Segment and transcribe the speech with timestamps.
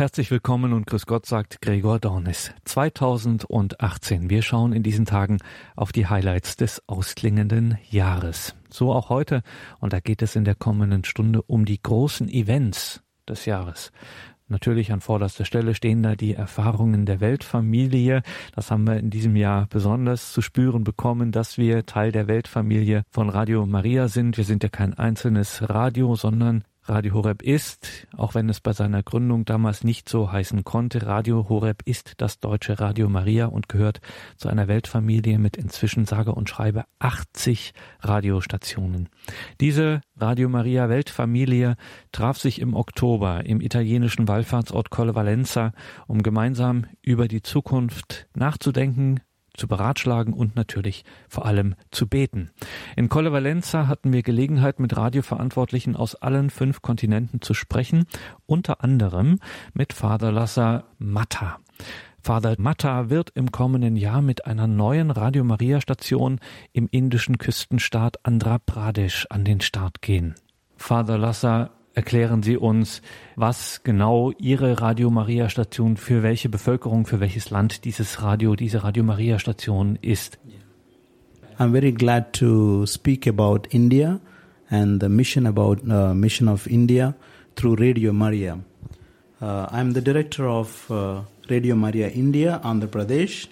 [0.00, 2.54] Herzlich willkommen und grüß Gott, sagt Gregor Dornis.
[2.64, 4.30] 2018.
[4.30, 5.36] Wir schauen in diesen Tagen
[5.76, 8.56] auf die Highlights des ausklingenden Jahres.
[8.70, 9.42] So auch heute.
[9.78, 13.92] Und da geht es in der kommenden Stunde um die großen Events des Jahres.
[14.48, 18.22] Natürlich an vorderster Stelle stehen da die Erfahrungen der Weltfamilie.
[18.54, 23.02] Das haben wir in diesem Jahr besonders zu spüren bekommen, dass wir Teil der Weltfamilie
[23.10, 24.38] von Radio Maria sind.
[24.38, 29.02] Wir sind ja kein einzelnes Radio, sondern Radio Horeb ist, auch wenn es bei seiner
[29.02, 34.00] Gründung damals nicht so heißen konnte, Radio Horeb ist das deutsche Radio Maria und gehört
[34.36, 39.08] zu einer Weltfamilie mit inzwischen sage und schreibe 80 Radiostationen.
[39.60, 41.76] Diese Radio Maria Weltfamilie
[42.12, 45.72] traf sich im Oktober im italienischen Wallfahrtsort Colle Valenza,
[46.06, 49.20] um gemeinsam über die Zukunft nachzudenken,
[49.60, 52.50] zu beratschlagen und natürlich vor allem zu beten.
[52.96, 58.06] In Colle Valenza hatten wir Gelegenheit, mit Radioverantwortlichen aus allen fünf Kontinenten zu sprechen,
[58.46, 59.38] unter anderem
[59.74, 61.58] mit Vater Lassa Matta.
[62.22, 66.40] Vater Matta wird im kommenden Jahr mit einer neuen Radio Maria Station
[66.72, 70.34] im indischen Küstenstaat Andhra Pradesh an den Start gehen.
[70.76, 73.02] Vater Lassa erklären Sie uns,
[73.36, 78.82] was genau Ihre Radio Maria Station für welche Bevölkerung, für welches Land dieses Radio, diese
[78.82, 80.38] Radio Maria Station ist.
[81.58, 84.18] I'm very glad to speak about India
[84.70, 87.14] and the mission about uh, mission of India
[87.54, 88.58] through Radio Maria.
[89.42, 93.46] Uh, I'm the director of uh, Radio Maria India, Andhra Pradesh.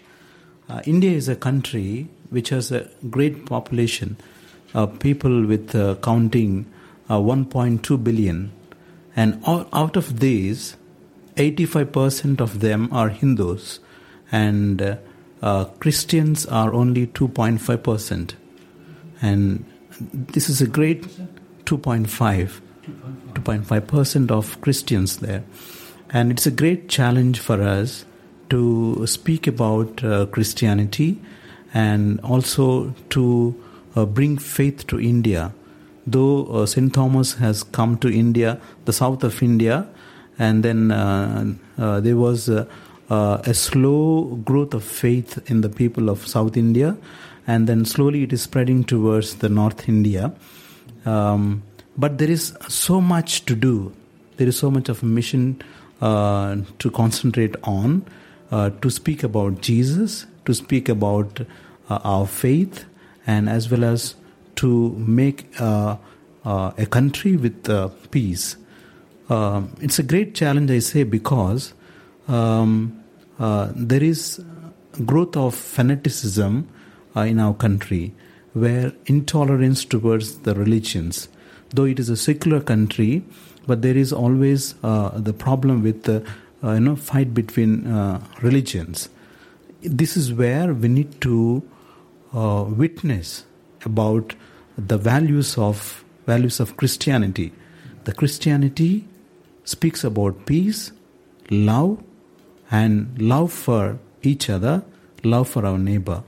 [0.70, 4.16] Uh, India is a country which has a great population,
[4.72, 6.77] of people with uh, counting uh,
[7.16, 8.52] 1.2 billion,
[9.16, 10.76] and out of these,
[11.36, 13.80] 85% of them are Hindus,
[14.30, 14.96] and uh,
[15.40, 18.34] uh, Christians are only 2.5%.
[19.22, 19.64] And
[20.00, 21.02] this is a great
[21.64, 22.60] 2.5,
[23.34, 25.44] 2.5% of Christians there.
[26.10, 28.04] And it's a great challenge for us
[28.50, 31.20] to speak about uh, Christianity
[31.74, 33.64] and also to
[33.94, 35.52] uh, bring faith to India
[36.12, 36.92] though uh, St.
[36.92, 39.88] Thomas has come to India, the south of India,
[40.38, 42.66] and then uh, uh, there was a,
[43.52, 46.96] slow growth of faith in the people of South India,
[47.46, 50.32] and then slowly it is spreading towards the North India.
[51.06, 51.62] Um,
[51.96, 53.92] but there is so much to do.
[54.36, 55.62] There is so much of a mission
[56.00, 58.06] uh, to concentrate on,
[58.52, 61.40] uh, to speak about Jesus, to speak about
[61.88, 62.84] uh, our faith,
[63.26, 64.14] and as well as
[64.58, 65.96] to make uh,
[66.44, 68.56] uh, a country with uh, peace.
[69.30, 71.74] It's a great challenge, I say, because
[72.26, 73.04] um,
[73.38, 74.42] uh, there is
[75.04, 76.68] growth of fanaticism
[77.14, 78.12] uh, in our country,
[78.52, 81.28] where intolerance towards the religions,
[81.70, 83.22] though it is a secular country,
[83.66, 86.24] but there is always uh, the problem with the
[86.64, 87.84] you know fight between
[88.42, 89.08] religions.
[89.82, 91.62] This is where we need to
[92.32, 93.44] witness
[93.84, 94.34] about
[94.78, 97.52] the values of values of Christianity.
[98.04, 99.04] The Christianity
[99.64, 100.92] speaks about peace,
[101.50, 101.98] love,
[102.70, 104.82] and love for each other,
[105.24, 106.22] love for our neighbor.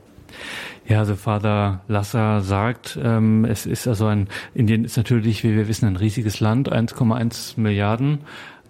[0.88, 5.69] Ja, also Vater Lasser sagt, ähm, es ist also ein, Indien ist natürlich, wie wir
[5.69, 8.21] wissen, ein riesiges Land, 1,1 Milliarden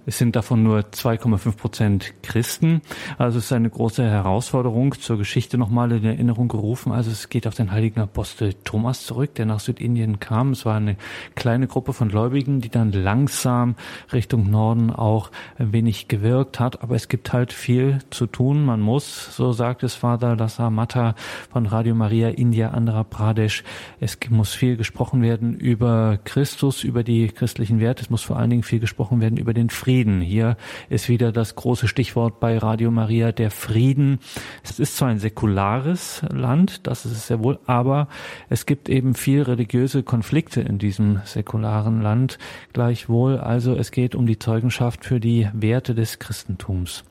[0.07, 2.81] es sind davon nur 2,5 Prozent Christen.
[3.19, 4.95] Also es ist eine große Herausforderung.
[4.95, 6.91] Zur Geschichte nochmal in Erinnerung gerufen.
[6.93, 10.53] Also es geht auf den heiligen Apostel Thomas zurück, der nach Südindien kam.
[10.53, 10.97] Es war eine
[11.35, 13.75] kleine Gruppe von Gläubigen, die dann langsam
[14.13, 16.83] Richtung Norden auch ein wenig gewirkt hat.
[16.83, 18.65] Aber es gibt halt viel zu tun.
[18.65, 21.15] Man muss, so sagt es Vater Lassa Matta
[21.53, 23.65] von Radio Maria India Andhra Pradesh,
[24.01, 28.03] es muss viel gesprochen werden über Christus, über die christlichen Werte.
[28.03, 30.21] Es muss vor allen Dingen viel gesprochen werden über den Frieden Frieden.
[30.21, 30.57] Hier
[30.89, 34.21] ist wieder das große Stichwort bei Radio Maria, der Frieden.
[34.63, 38.07] Es ist zwar ein säkulares Land, das ist es sehr wohl, aber
[38.49, 42.39] es gibt eben viel religiöse Konflikte in diesem säkularen Land
[42.73, 43.39] gleichwohl.
[43.39, 47.03] Also es geht um die Zeugenschaft für die Werte des Christentums.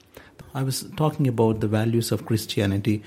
[0.56, 3.01] I was talking about the values of Christianity.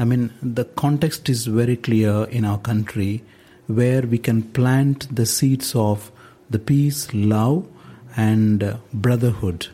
[0.00, 3.20] I mean, the context is very clear in our country
[3.66, 6.10] where we can plant the seeds of
[6.50, 7.64] the peace, love,
[8.16, 9.68] and brotherhood.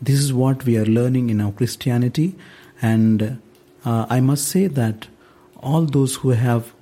[0.00, 2.34] This is what we are learning in our Christianity,
[2.82, 3.40] and
[3.84, 5.08] uh, I must say that
[5.56, 6.72] all those who have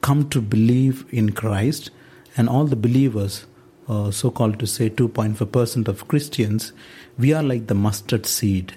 [0.00, 1.90] come to believe in Christ
[2.36, 3.46] and all the believers,
[3.88, 6.72] uh, so called to say 2.5% of Christians,
[7.18, 8.74] we are like the mustard seed.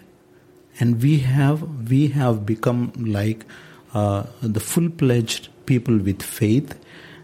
[0.80, 3.46] And we have we have become like
[3.94, 6.80] uh, the full pledged people with faith,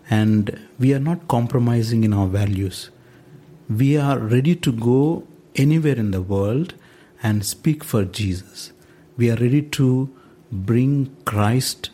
[0.09, 2.89] and we are not compromising in our values
[3.69, 6.73] we are ready to go anywhere in the world
[7.23, 8.71] and speak for Jesus.
[9.17, 10.09] We are ready to
[10.51, 11.89] bring Christ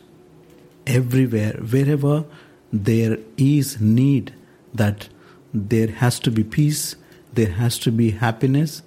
[0.86, 2.26] everywhere, wherever
[2.74, 4.34] there is need
[4.74, 5.10] that
[5.54, 6.96] there has to be peace,
[7.34, 8.82] there has to be happiness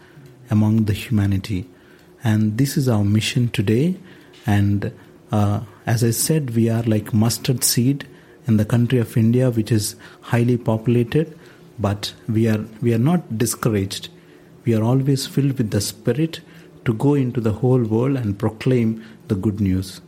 [0.50, 1.68] among the humanity.
[2.22, 3.96] And this is our mission today.
[4.46, 4.92] And
[5.30, 8.06] uh, as I said, we are like mustard seed
[8.46, 11.38] in the country of India, which is highly populated,
[11.78, 14.08] but we are we are not discouraged.
[14.64, 16.40] We are always filled with the Spirit
[16.84, 20.00] to go into the whole world and proclaim the good news.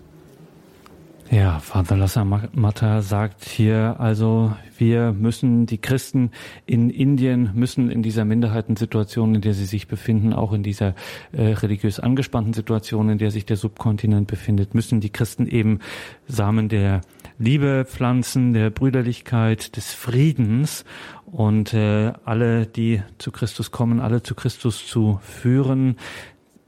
[1.30, 6.30] Ja, Vater Lassamata sagt hier also, wir müssen, die Christen
[6.66, 10.94] in Indien müssen in dieser Minderheitensituation, in der sie sich befinden, auch in dieser
[11.32, 15.80] äh, religiös angespannten Situation, in der sich der Subkontinent befindet, müssen die Christen eben
[16.28, 17.00] Samen der
[17.38, 20.84] Liebe pflanzen, der Brüderlichkeit, des Friedens
[21.26, 25.96] und äh, alle, die zu Christus kommen, alle zu Christus zu führen,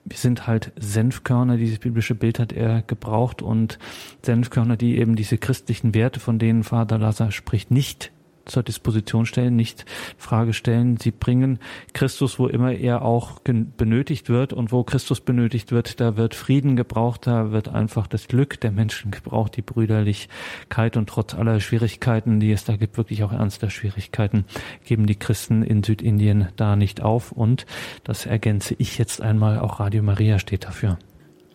[0.05, 3.43] wir sind halt Senfkörner, dieses biblische Bild hat er gebraucht.
[3.43, 3.79] Und
[4.23, 8.11] Senfkörner, die eben diese christlichen Werte, von denen Vater Lazar spricht, nicht
[8.49, 9.85] zur Disposition stellen, nicht
[10.17, 10.97] Frage stellen.
[10.97, 11.59] Sie bringen
[11.93, 16.77] Christus, wo immer er auch benötigt wird und wo Christus benötigt wird, da wird Frieden
[16.77, 22.41] gebraucht, da wird einfach das Glück der Menschen gebraucht, die Brüderlichkeit und trotz aller Schwierigkeiten,
[22.41, 24.45] die es da gibt, wirklich auch ernster Schwierigkeiten,
[24.85, 27.67] geben die Christen in Südindien da nicht auf und
[28.05, 30.99] das ergänze ich jetzt einmal, auch Radio Maria steht dafür.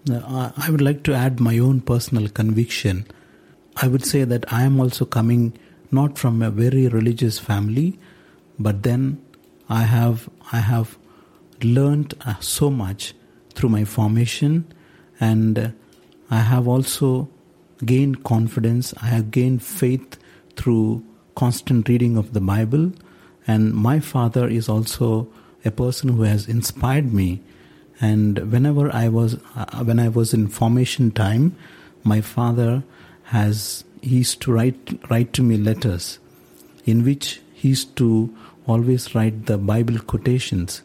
[0.10, 3.06] I would like to add my own personal conviction.
[3.82, 5.54] I would say that I am also coming
[5.94, 8.00] not from a very religious family,
[8.60, 9.22] but then
[9.70, 10.98] I have I have
[11.62, 13.14] learned uh, so much
[13.54, 14.66] through my formation,
[15.20, 15.70] and uh,
[16.30, 17.30] I have also
[17.86, 18.94] gained confidence.
[19.02, 20.18] I have gained faith
[20.56, 21.04] through
[21.36, 22.92] constant reading of the Bible,
[23.48, 25.28] and my father is also
[25.64, 27.42] a person who has inspired me.
[28.02, 31.56] And whenever I was uh, when I was in formation time,
[32.04, 32.84] my father
[33.26, 36.20] has he used to write write to me letters
[36.86, 38.10] in which he used to
[38.68, 40.82] always write the Bible quotations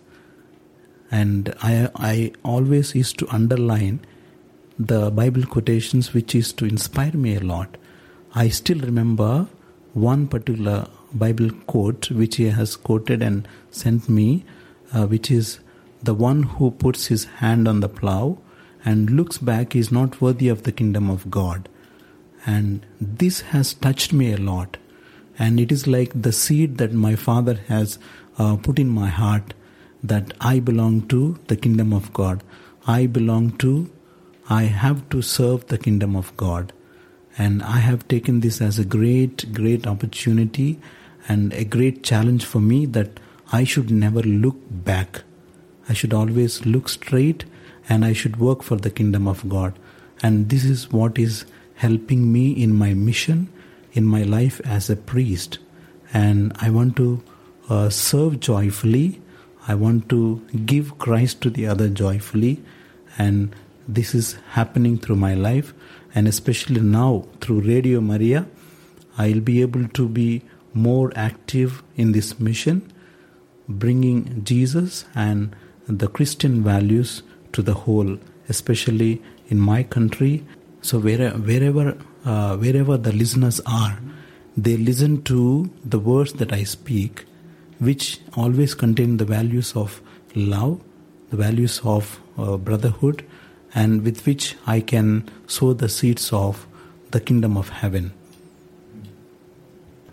[1.11, 4.01] and I I always used to underline
[4.79, 7.77] the Bible quotations which is to inspire me a lot.
[8.35, 9.49] I still remember
[9.95, 14.45] one particular Bible quote which he has quoted and sent me,
[14.93, 15.59] uh, which is
[16.03, 18.39] the one who puts his hand on the plow
[18.85, 21.69] and looks back is not worthy of the kingdom of God.
[22.49, 24.79] And this has touched me a lot.
[25.39, 27.99] And it is like the seed that my father has
[28.39, 29.53] uh, put in my heart
[30.03, 32.43] that I belong to the kingdom of God.
[32.87, 33.91] I belong to,
[34.49, 36.73] I have to serve the kingdom of God.
[37.37, 40.81] And I have taken this as a great, great opportunity
[41.29, 43.21] and a great challenge for me that
[43.53, 45.23] I should never look back.
[45.87, 47.45] I should always look straight
[47.91, 49.79] and I should work for the kingdom of God.
[50.23, 51.45] And this is what is
[51.79, 53.49] helping me in my mission,
[53.93, 55.59] in my life as a priest.
[56.13, 57.23] And I want to
[57.69, 59.21] uh, serve joyfully.
[59.69, 62.61] I want to give Christ to the other joyfully.
[63.17, 63.55] And
[63.87, 65.73] this is happening through my life.
[66.15, 68.47] And especially now through Radio Maria,
[69.17, 70.43] I'll be able to be
[70.75, 72.93] more active in this mission,
[73.69, 75.55] bringing Jesus and
[75.87, 77.23] the Christian values
[77.53, 80.45] to the whole, especially in my country
[80.89, 83.99] so where, wherever uh, wherever the listeners are,
[84.57, 87.27] they listen to the words that I speak,
[87.79, 90.01] which always contain the values of
[90.35, 90.81] love,
[91.31, 93.23] the values of uh, brotherhood,
[93.75, 96.67] and with which I can sow the seeds of
[97.11, 98.13] the kingdom of heaven.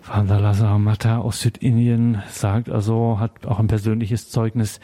[0.01, 4.79] Vater Lazar aus Südindien sagt also, hat auch ein persönliches Zeugnis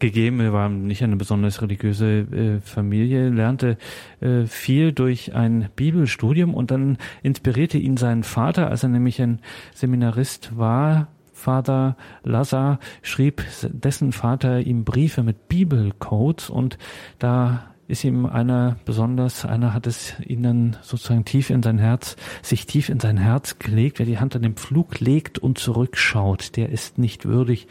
[0.00, 0.40] gegeben.
[0.40, 3.76] Er war nicht eine besonders religiöse äh, Familie, lernte
[4.20, 9.40] äh, viel durch ein Bibelstudium und dann inspirierte ihn sein Vater, als er nämlich ein
[9.74, 16.76] Seminarist war, Vater Lazar schrieb dessen Vater ihm Briefe mit Bibelcodes und
[17.18, 22.66] da ist ihm einer besonders, einer hat es ihnen sozusagen tief in sein Herz, sich
[22.66, 23.98] tief in sein Herz gelegt.
[23.98, 27.66] Wer die Hand an den Pflug legt und zurückschaut, der ist nicht würdig,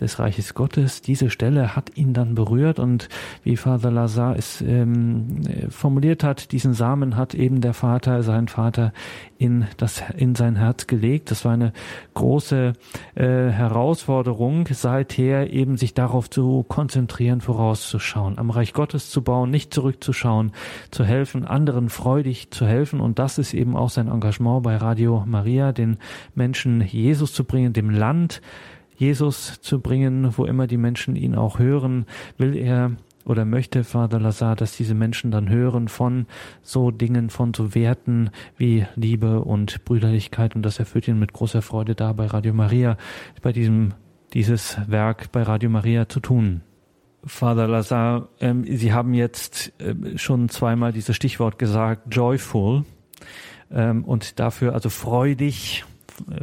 [0.00, 1.02] des Reiches Gottes.
[1.02, 3.08] Diese Stelle hat ihn dann berührt und
[3.42, 8.92] wie Vater Lazar es ähm, formuliert hat, diesen Samen hat eben der Vater, sein Vater
[9.38, 11.30] in das in sein Herz gelegt.
[11.30, 11.72] Das war eine
[12.14, 12.72] große
[13.14, 19.74] äh, Herausforderung, seither eben sich darauf zu konzentrieren, vorauszuschauen, am Reich Gottes zu bauen, nicht
[19.74, 20.52] zurückzuschauen,
[20.90, 25.24] zu helfen, anderen freudig zu helfen und das ist eben auch sein Engagement bei Radio
[25.26, 25.98] Maria, den
[26.34, 28.40] Menschen Jesus zu bringen, dem Land
[28.96, 32.06] Jesus zu bringen, wo immer die Menschen ihn auch hören,
[32.38, 32.92] will er
[33.24, 36.26] oder möchte Vater Lazar, dass diese Menschen dann hören von
[36.62, 41.62] so Dingen, von so Werten wie Liebe und Brüderlichkeit und das erfüllt ihn mit großer
[41.62, 42.96] Freude da bei Radio Maria,
[43.42, 43.94] bei diesem,
[44.34, 46.60] dieses Werk bei Radio Maria zu tun.
[47.26, 52.84] Father Lazar, ähm, Sie haben jetzt äh, schon zweimal dieses Stichwort gesagt, joyful,
[53.70, 55.84] ähm, und dafür also freudig,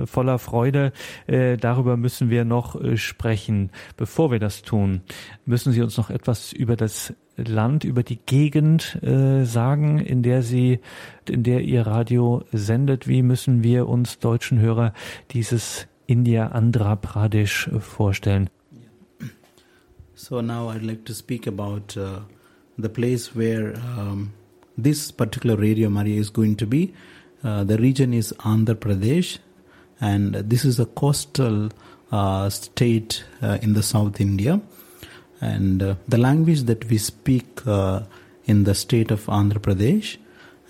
[0.06, 0.92] voller Freude.
[1.28, 3.72] Äh, darüber müssen wir noch äh, sprechen.
[3.98, 5.02] Bevor wir das tun,
[5.46, 10.44] müssen Sie uns noch etwas über das Land, über die Gegend äh, sagen, in der
[10.44, 10.80] Sie,
[11.28, 13.08] in der Ihr Radio sendet.
[13.08, 14.94] Wie müssen wir uns deutschen Hörer
[15.32, 18.50] dieses India Andhra Pradesh vorstellen?
[20.14, 22.20] So now I'd like to speak about uh,
[22.78, 24.34] the place where um,
[24.78, 26.94] this particular Radio Maria is going to be.
[27.44, 29.40] Uh, the region is Andhra Pradesh,
[30.02, 31.70] and this is a coastal
[32.12, 34.60] uh, state uh, in the South India.
[35.40, 38.02] And uh, the language that we speak uh,
[38.46, 40.18] in the state of Andhra Pradesh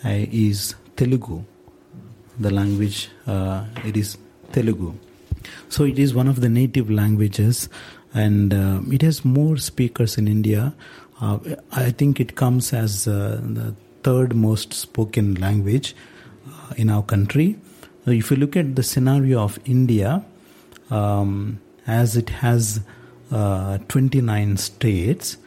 [0.06, 1.44] uh, is Telugu.
[2.40, 4.18] The language it is
[4.52, 4.94] Telugu.
[5.70, 7.70] So it is one of the native languages,
[8.14, 8.54] and
[8.94, 10.74] it has more speakers in India.
[11.22, 15.96] I think it comes as the third most spoken language
[16.78, 17.58] in our country
[18.08, 20.25] if you look at the scenario of India,
[20.89, 22.81] um, as it has
[23.31, 25.38] uh, 29 states,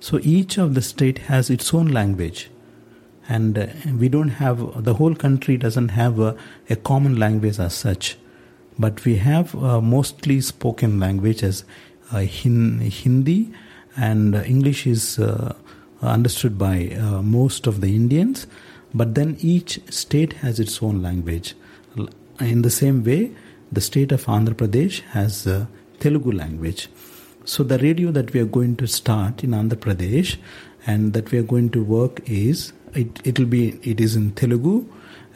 [0.00, 2.50] so each of the state has its own language.
[3.28, 3.66] And uh,
[3.98, 6.36] we don't have, the whole country doesn't have a,
[6.68, 8.16] a common language as such.
[8.78, 11.64] But we have uh, mostly spoken languages,
[12.12, 13.52] uh, Hindi
[13.96, 15.54] and English is uh,
[16.02, 18.46] understood by uh, most of the Indians.
[18.92, 21.54] But then each state has its own language.
[22.40, 23.30] In the same way,
[23.70, 25.68] the state of Andhra Pradesh has a
[26.00, 26.88] Telugu language.
[27.44, 30.36] So the radio that we are going to start in Andhra Pradesh
[30.84, 34.84] and that we are going to work is it will be it is in Telugu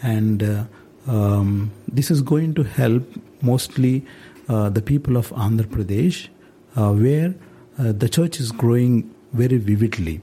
[0.03, 0.65] and uh,
[1.07, 3.05] um, this is going to help
[3.43, 4.05] mostly
[4.49, 6.29] uh, the people of Andhra Pradesh
[6.75, 7.33] uh, where
[7.79, 10.21] uh, the church is growing very vividly.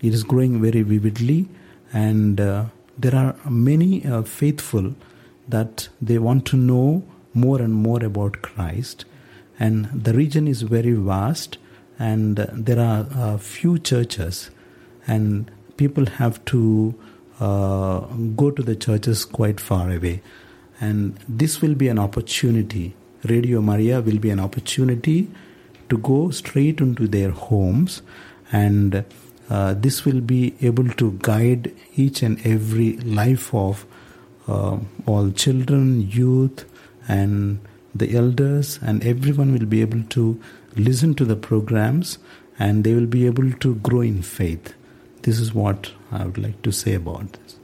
[0.00, 1.48] It is growing very vividly
[1.92, 2.64] and uh,
[2.98, 4.94] there are many uh, faithful
[5.52, 7.04] that they want to know
[7.34, 9.04] more and more about Christ.
[9.58, 11.58] And the region is very vast,
[11.98, 14.50] and there are a few churches,
[15.06, 16.94] and people have to
[17.38, 18.00] uh,
[18.42, 20.22] go to the churches quite far away.
[20.80, 22.94] And this will be an opportunity.
[23.24, 25.28] Radio Maria will be an opportunity
[25.88, 28.02] to go straight into their homes,
[28.50, 29.04] and
[29.48, 34.01] uh, this will be able to guide each and every life of uh,
[34.48, 36.64] Um, all children, youth,
[37.08, 37.60] and
[37.94, 40.40] the elders, and everyone will be able to
[40.76, 42.18] listen to the programs
[42.58, 44.74] and they will be able to grow in faith.
[45.22, 47.56] This is what I would like to say about this.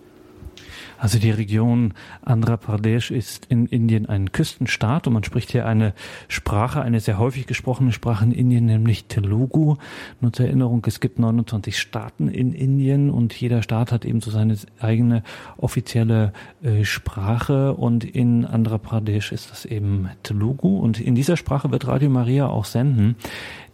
[0.99, 5.95] Also die Region Andhra Pradesh ist in Indien ein Küstenstaat und man spricht hier eine
[6.26, 9.76] Sprache, eine sehr häufig gesprochene Sprache in Indien, nämlich Telugu.
[10.21, 14.33] Nur zur Erinnerung, es gibt 29 Staaten in Indien und jeder Staat hat eben so
[14.33, 15.23] seine eigene
[15.57, 21.71] offizielle äh, Sprache und in Andhra Pradesh ist das eben Telugu und in dieser Sprache
[21.71, 23.17] wird Radio Maria auch senden.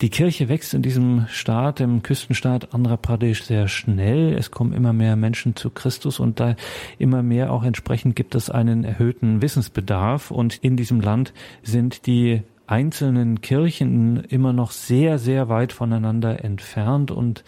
[0.04, 4.34] Die Kirche wächst in diesem Staat, im Küstenstaat Andhra Pradesh sehr schnell.
[4.34, 6.56] Es kommen immer mehr Menschen zu Christus und da
[6.98, 11.32] immer mehr auch entsprechend gibt es einen erhöhten Wissensbedarf und in diesem Land
[11.62, 17.42] sind die einzelnen Kirchen immer noch sehr, sehr weit voneinander entfernt und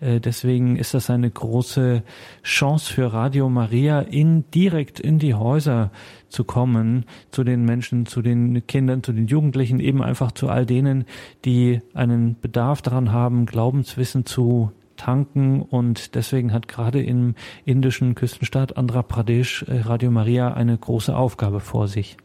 [0.00, 2.02] äh, deswegen ist das eine große
[2.42, 5.90] Chance für Radio Maria, in direkt in die Häuser
[6.30, 10.64] zu kommen, zu den Menschen, zu den Kindern, zu den Jugendlichen, eben einfach zu all
[10.64, 11.04] denen,
[11.44, 17.34] die einen Bedarf daran haben, Glaubenswissen zu tanken und deswegen hat gerade im
[17.64, 22.16] indischen Küstenstaat Andhra Pradesh äh, Radio Maria eine große Aufgabe vor sich.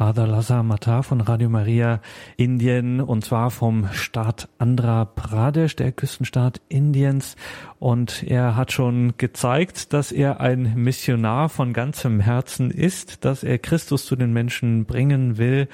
[0.00, 2.00] Father Lazar Matar von Radio Maria
[2.38, 7.36] Indien und zwar vom Staat Andhra Pradesh, der Küstenstaat Indiens.
[7.78, 13.58] Und er hat schon gezeigt, dass er ein Missionar von ganzem Herzen ist, dass er
[13.58, 15.68] Christus zu den Menschen bringen will,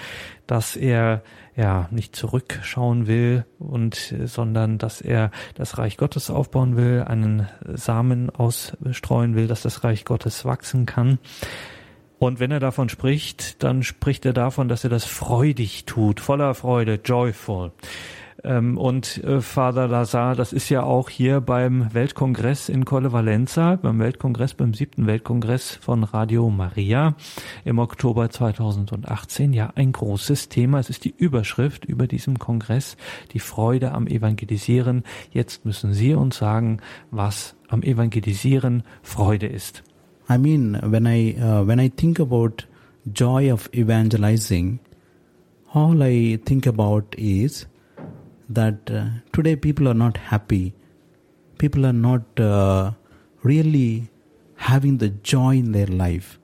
[0.49, 1.23] dass er
[1.55, 8.31] ja nicht zurückschauen will und sondern dass er das Reich Gottes aufbauen will, einen Samen
[8.31, 11.21] ausstreuen will, dass das Reich Gottes wachsen kann.
[12.19, 16.55] Und wenn er davon spricht, dann spricht er davon, dass er das freudig tut, voller
[16.55, 17.73] Freude, joyful.
[18.47, 23.77] Ähm, und äh, Father Lazar, das ist ja auch hier beim Weltkongress in Colle Valenza,
[23.77, 27.17] beim Weltkongress, beim siebten Weltkongress von Radio Maria
[27.65, 30.79] im Oktober 2018 ja ein großes Thema.
[30.79, 32.97] Es ist die Überschrift über diesem Kongress,
[33.33, 35.03] die Freude am Evangelisieren.
[35.33, 36.81] Jetzt müssen Sie uns sagen,
[37.11, 39.83] was am Evangelisieren Freude ist.
[40.29, 42.65] I mean, when I uh, when I think about
[43.13, 44.81] joy of evangelizing,
[45.73, 47.67] all I think about is
[48.49, 50.75] that uh, today people are not happy.
[51.59, 52.93] People are not uh,
[53.45, 54.11] really
[54.57, 56.41] having the joy in their life.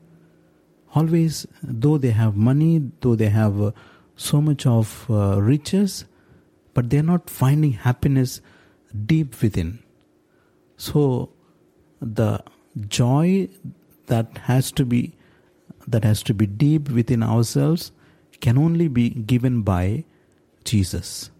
[0.94, 3.72] Always, though they have money, though they have uh,
[4.14, 6.04] so much of uh, riches,
[6.74, 8.40] but they're not finding happiness
[9.06, 9.80] deep within.
[10.76, 11.30] So,
[12.00, 12.42] the
[12.88, 13.48] joy
[14.06, 15.14] that has to be
[15.86, 17.92] that has to be deep within ourselves
[18.40, 20.04] can only be given by
[20.64, 21.30] Jesus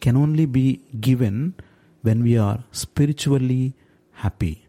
[0.00, 1.54] can only be given
[2.02, 3.74] when we are spiritually
[4.12, 4.66] happy.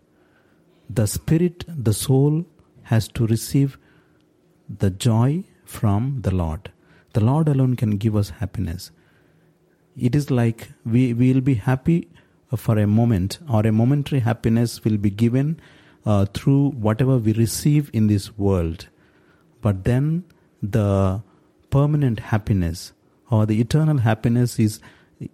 [0.90, 2.46] The spirit, the soul
[2.84, 3.78] has to receive
[4.84, 6.72] the joy from the Lord.
[7.14, 8.92] The Lord alone can give us happiness.
[9.98, 12.10] It is like we will be happy
[12.56, 15.60] for a moment, or a momentary happiness will be given
[16.06, 18.88] uh, through whatever we receive in this world.
[19.62, 20.24] But then
[20.62, 21.22] the
[21.70, 22.94] permanent happiness
[23.30, 24.80] or the eternal happiness is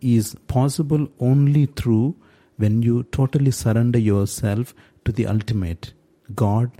[0.02, 2.16] is possible only through
[2.58, 4.74] when you totally surrender yourself
[5.06, 5.94] to the ultimate
[6.36, 6.72] God,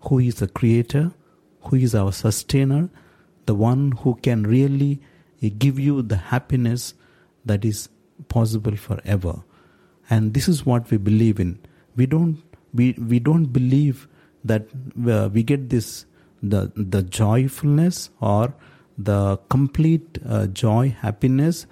[0.00, 1.12] who is the creator,
[1.62, 2.90] who is our sustainer,
[3.46, 5.00] the one who can really
[5.58, 6.92] give you the happiness
[7.44, 7.88] that is
[8.28, 9.42] possible forever.
[10.10, 11.58] And this is what we believe in.
[11.96, 14.08] We don't we, we don't believe
[14.44, 14.66] that
[15.08, 16.06] uh, we get this
[16.42, 18.54] the the joyfulness or
[18.96, 21.66] the complete uh, joy happiness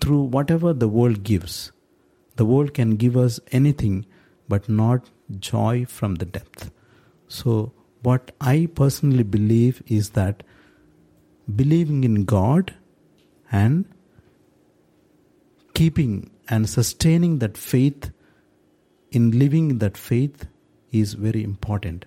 [0.00, 1.72] through whatever the world gives.
[2.36, 4.06] The world can give us anything,
[4.48, 6.70] but not joy from the depth.
[7.28, 7.72] So,
[8.02, 10.42] what I personally believe is that
[11.54, 12.74] believing in God
[13.50, 13.86] and
[15.74, 18.10] keeping and sustaining that faith
[19.14, 20.46] in living that faith
[20.90, 22.06] is very important.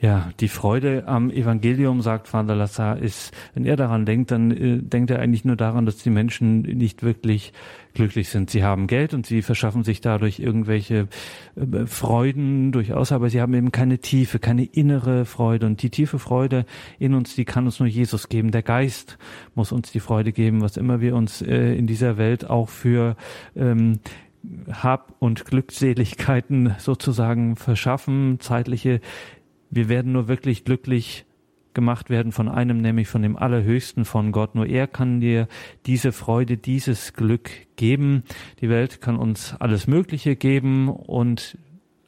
[0.00, 4.78] Ja, die Freude am Evangelium, sagt Vater Lassar, ist, wenn er daran denkt, dann äh,
[4.78, 7.52] denkt er eigentlich nur daran, dass die Menschen nicht wirklich
[7.92, 8.48] glücklich sind.
[8.48, 11.08] Sie haben Geld und sie verschaffen sich dadurch irgendwelche
[11.54, 15.66] äh, Freuden durchaus, aber sie haben eben keine Tiefe, keine innere Freude.
[15.66, 16.64] Und die tiefe Freude
[16.98, 18.52] in uns, die kann uns nur Jesus geben.
[18.52, 19.18] Der Geist
[19.54, 23.16] muss uns die Freude geben, was immer wir uns äh, in dieser Welt auch für
[23.54, 24.00] ähm,
[24.70, 29.00] Hab- und Glückseligkeiten sozusagen verschaffen, zeitliche
[29.70, 31.24] wir werden nur wirklich glücklich
[31.72, 34.56] gemacht werden von einem, nämlich von dem Allerhöchsten, von Gott.
[34.56, 35.46] Nur er kann dir
[35.86, 38.24] diese Freude, dieses Glück geben.
[38.60, 41.56] Die Welt kann uns alles Mögliche geben und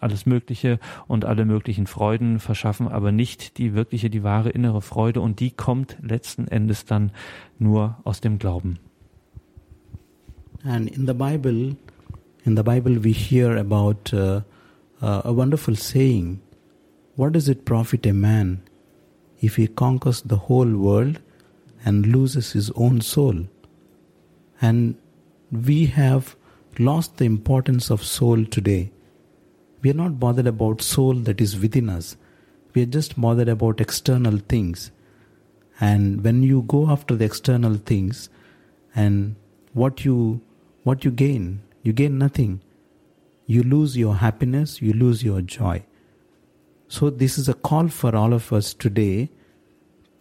[0.01, 5.21] alles Mögliche und alle möglichen Freuden verschaffen, aber nicht die wirkliche, die wahre innere Freude
[5.21, 7.13] und die kommt letzten Endes dann
[7.61, 8.81] nur aus dem Glauben.
[10.65, 11.77] And in the Bible,
[12.45, 14.41] in the Bible we hear about uh,
[15.01, 16.41] uh, a wonderful saying
[17.15, 18.63] What does it profit a man
[19.41, 21.21] if he conquers the whole world
[21.85, 23.47] and loses his own soul?
[24.61, 24.97] And
[25.51, 26.37] we have
[26.79, 28.91] lost the importance of soul today.
[29.83, 32.17] We are not bothered about soul that is within us.
[32.75, 34.91] We are just bothered about external things.
[35.81, 38.31] And when you go after the external things
[38.95, 39.37] and
[39.73, 40.41] what you
[40.85, 42.61] what you gain, you gain nothing.
[43.47, 45.85] You lose your happiness, you lose your joy.
[46.89, 49.31] So this is a call for all of us today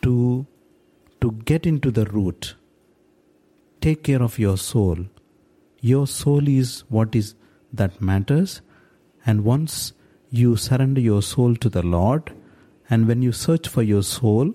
[0.01, 0.45] to
[1.21, 2.55] to get into the root.
[3.79, 5.05] Take care of your soul.
[5.79, 7.35] Your soul is what is
[7.73, 8.61] that matters
[9.25, 9.93] and once
[10.29, 12.33] you surrender your soul to the Lord
[12.89, 14.53] and when you search for your soul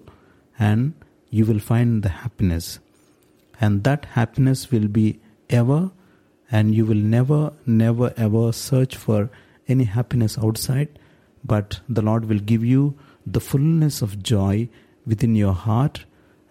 [0.58, 0.94] and
[1.30, 2.78] you will find the happiness
[3.60, 5.90] and that happiness will be ever
[6.50, 9.28] and you will never never ever search for
[9.68, 10.98] any happiness outside
[11.46, 14.68] but the Lord will give you the fullness of joy
[15.06, 16.04] within your heart,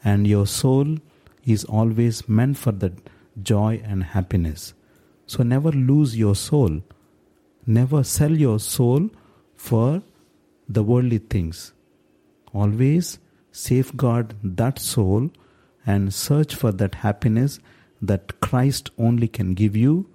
[0.04, 0.98] and your soul
[1.46, 2.94] is always meant for that
[3.42, 4.74] joy and happiness.
[5.28, 6.82] So never lose your soul.
[7.66, 9.10] Never sell your soul
[9.56, 10.04] for
[10.70, 11.74] the worldly things.
[12.54, 13.20] Always
[13.52, 15.32] safeguard that soul
[15.86, 17.60] and search for that happiness
[18.08, 20.10] that Christ only can give you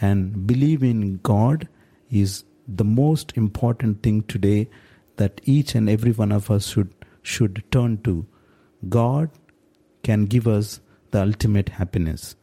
[0.00, 1.68] and believe in God
[2.10, 4.68] is the most important thing today
[5.16, 8.26] that each and every one of us should should turn to.
[8.88, 9.30] God
[10.02, 12.36] can give us the ultimate happiness.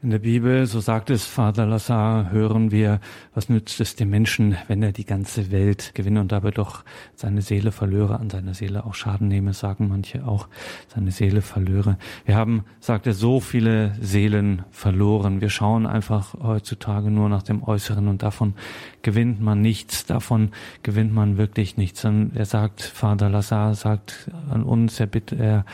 [0.00, 3.00] In der Bibel, so sagt es Vater Lazar, hören wir,
[3.34, 6.84] was nützt es dem Menschen, wenn er die ganze Welt gewinne und dabei doch
[7.16, 10.46] seine Seele verlöre, an seiner Seele auch Schaden nehme, sagen manche auch,
[10.86, 11.98] seine Seele verlöre.
[12.26, 15.40] Wir haben, sagt er, so viele Seelen verloren.
[15.40, 18.54] Wir schauen einfach heutzutage nur nach dem Äußeren und davon
[19.02, 20.52] gewinnt man nichts, davon
[20.84, 22.04] gewinnt man wirklich nichts.
[22.04, 25.64] Und er sagt, Vater Lazar sagt an uns, er bittet, er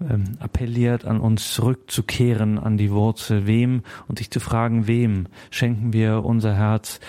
[0.00, 3.82] ähm, appelliert an uns zurückzukehren an die Wurzel, wem?
[4.08, 7.00] Und sich zu fragen, wem schenken wir unser Herz,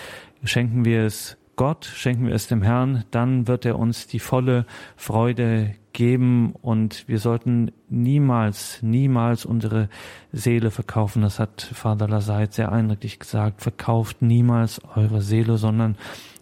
[0.44, 4.68] schenken wir es Gott, schenken wir es dem Herrn, dann wird er uns die volle
[4.96, 9.90] Freude geben und wir sollten niemals, niemals unsere
[10.32, 11.24] Seele verkaufen.
[11.24, 13.64] Das hat Vater Laseit sehr eindrücklich gesagt.
[13.64, 15.98] Verkauft niemals eure Seele, sondern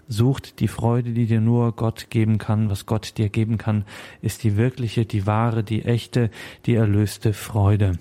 [0.07, 2.69] sucht die Freude, die dir nur Gott geben kann.
[2.69, 3.85] Was Gott dir geben kann,
[4.21, 6.29] ist die wirkliche, die wahre, die echte,
[6.65, 7.93] die erlöste Freude.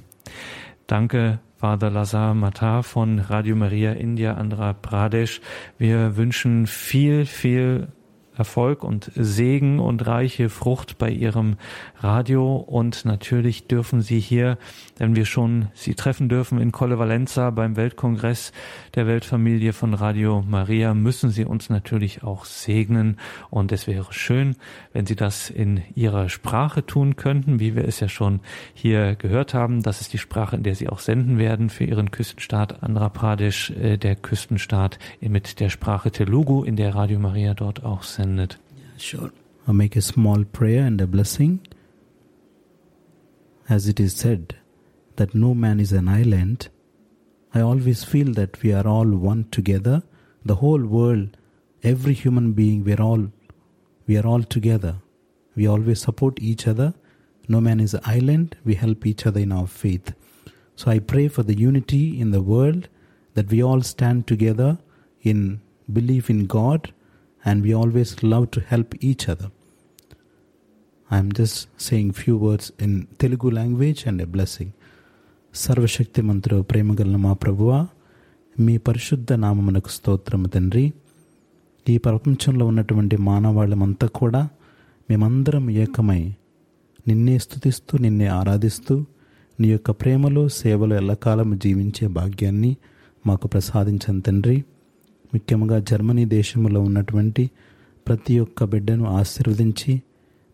[0.86, 5.40] Danke, Vater Lazar Matar von Radio Maria India Andhra Pradesh.
[5.78, 7.88] Wir wünschen viel, viel
[8.36, 11.56] Erfolg und Segen und reiche Frucht bei Ihrem
[11.98, 12.56] Radio.
[12.56, 14.58] Und natürlich dürfen Sie hier,
[14.98, 18.52] wenn wir schon Sie treffen dürfen in Colle Valenza beim Weltkongress
[18.94, 23.18] der Weltfamilie von Radio Maria, müssen Sie uns natürlich auch segnen.
[23.50, 24.56] Und es wäre schön,
[24.92, 28.40] wenn Sie das in Ihrer Sprache tun könnten, wie wir es ja schon
[28.74, 29.82] hier gehört haben.
[29.82, 33.70] Das ist die Sprache, in der Sie auch senden werden für Ihren Küstenstaat Andhra Pradesh,
[33.70, 38.23] äh, der Küstenstaat mit der Sprache Telugu, in der Radio Maria dort auch sendet.
[38.24, 39.32] Yeah, sure.
[39.66, 41.60] I'll make a small prayer and a blessing.
[43.68, 44.56] As it is said
[45.16, 46.68] that no man is an island,
[47.54, 50.02] I always feel that we are all one together.
[50.44, 51.36] The whole world,
[51.82, 53.30] every human being, we're all
[54.06, 54.96] we are all together.
[55.56, 56.94] We always support each other.
[57.48, 58.56] No man is an island.
[58.64, 60.14] We help each other in our faith.
[60.76, 62.88] So I pray for the unity in the world
[63.34, 64.78] that we all stand together
[65.22, 65.60] in
[65.90, 66.92] belief in God
[67.44, 69.50] and we always love to help each other.
[71.10, 74.70] I'm just saying few words in Telugu language and a blessing.
[75.54, 77.70] సర్వశక్తి మంత్రు ప్రేమగల మా ప్రభువ
[78.56, 80.82] మీ పరిశుద్ధ నామమునకు స్తోత్రము తండ్రి
[81.86, 84.42] ఈ ప్రపంచంలో ఉన్నటువంటి మానవాళమంతా కూడా
[85.08, 86.22] మేమందరం ఏకమై
[87.06, 88.94] నిన్నే స్థుతిస్తూ నిన్నే ఆరాధిస్తూ
[89.58, 92.72] నీ యొక్క ప్రేమలో సేవలో ఎల్లకాలం జీవించే భాగ్యాన్ని
[93.26, 94.56] మాకు ప్రసాదించను తండ్రి
[95.34, 97.50] ముఖ్యంగా జర్మనీ దేశంలో ఉన్నటువంటి
[98.08, 100.02] ప్రతి ఒక్క బిడ్డను ఆశీర్వదించి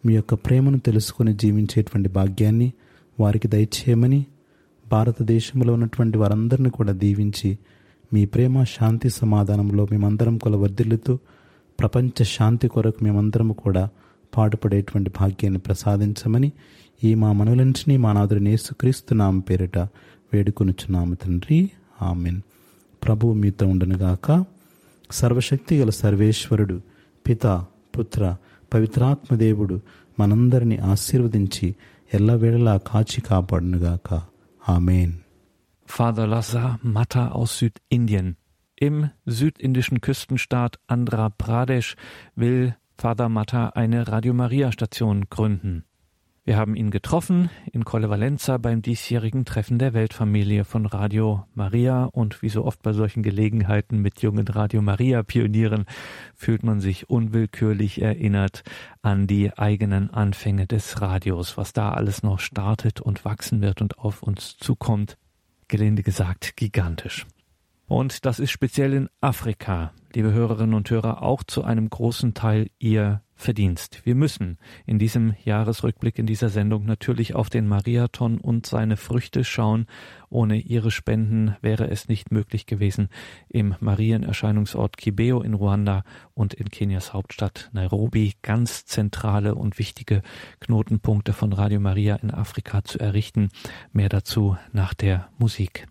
[0.06, 2.72] మీ యొక్క ప్రేమను తెలుసుకొని జీవించేటువంటి భాగ్యాన్ని
[3.20, 4.26] వారికి దయచేయమని
[4.90, 7.58] భారతదేశంలో ఉన్నటువంటి వారందరిని కూడా దీవించి
[8.12, 11.18] మీ ప్రేమ శాంతి సమాధానంలో మేమందరం కొల వర్ధిల్లుతూ
[11.80, 13.88] ప్రపంచ శాంతి కొరకు మేమందరం కూడా
[14.36, 16.52] పాటుపడేటువంటి భాగ్యాన్ని ప్రసాదించమని
[17.04, 19.78] ఈ మా మనులంటిని మా నాదుని యేసుక్రీస్తు నామ పేరిట
[20.32, 21.70] వేడుకొనుచున్నాము తండ్రి.
[22.02, 22.40] ఆమెన్.
[23.06, 24.44] ప్రభువు మీతో ఉండనుగాక.
[25.11, 26.77] సర్వశక్తి గల సర్వేశ్వరుడు
[27.25, 27.45] పిత
[27.97, 28.21] పుత్ర
[28.71, 29.75] పవిత్రాత్మదేవుడు
[30.17, 31.67] మనందరిని ఆశీర్వదించి
[32.11, 34.09] ఎల్లవేళలా కాచి కాపాడునుగాక
[34.61, 35.13] amen
[35.87, 38.27] Father Lazar Matta aus Südindien.
[38.77, 38.95] Im
[39.27, 41.89] südindischen Küstenstaat Andhra Pradesh
[42.35, 42.61] will
[42.97, 45.75] Father Matta eine Radio Maria Station gründen.
[46.50, 52.06] Wir haben ihn getroffen in Colle Valenza beim diesjährigen Treffen der Weltfamilie von Radio Maria
[52.06, 55.84] und wie so oft bei solchen Gelegenheiten mit jungen Radio Maria Pionieren
[56.34, 58.64] fühlt man sich unwillkürlich erinnert
[59.00, 63.98] an die eigenen Anfänge des Radios, was da alles noch startet und wachsen wird und
[64.00, 65.18] auf uns zukommt.
[65.68, 67.28] Gelinde gesagt, gigantisch.
[67.86, 72.70] Und das ist speziell in Afrika, liebe Hörerinnen und Hörer, auch zu einem großen Teil
[72.78, 74.02] Ihr Verdienst.
[74.04, 79.44] Wir müssen in diesem Jahresrückblick in dieser Sendung natürlich auf den Mariathon und seine Früchte
[79.44, 79.86] schauen.
[80.28, 83.08] Ohne Ihre Spenden wäre es nicht möglich gewesen,
[83.48, 90.20] im Marienerscheinungsort Kibeo in Ruanda und in Kenias Hauptstadt Nairobi ganz zentrale und wichtige
[90.60, 93.48] Knotenpunkte von Radio Maria in Afrika zu errichten.
[93.92, 95.86] Mehr dazu nach der Musik.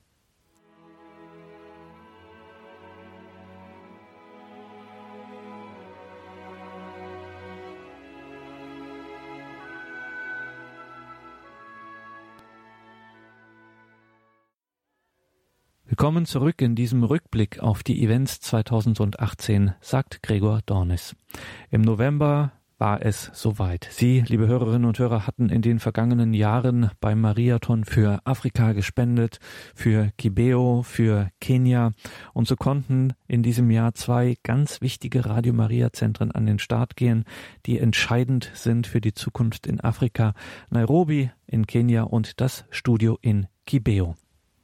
[16.00, 21.14] Willkommen zurück in diesem Rückblick auf die Events 2018, sagt Gregor Dornis.
[21.72, 23.86] Im November war es soweit.
[23.92, 29.42] Sie, liebe Hörerinnen und Hörer, hatten in den vergangenen Jahren beim Mariathon für Afrika gespendet,
[29.76, 31.92] für Kibeo, für Kenia
[32.32, 36.96] und so konnten in diesem Jahr zwei ganz wichtige Radio Maria Zentren an den Start
[36.96, 37.26] gehen,
[37.66, 40.34] die entscheidend sind für die Zukunft in Afrika.
[40.70, 44.16] Nairobi in Kenia und das Studio in Kibeo.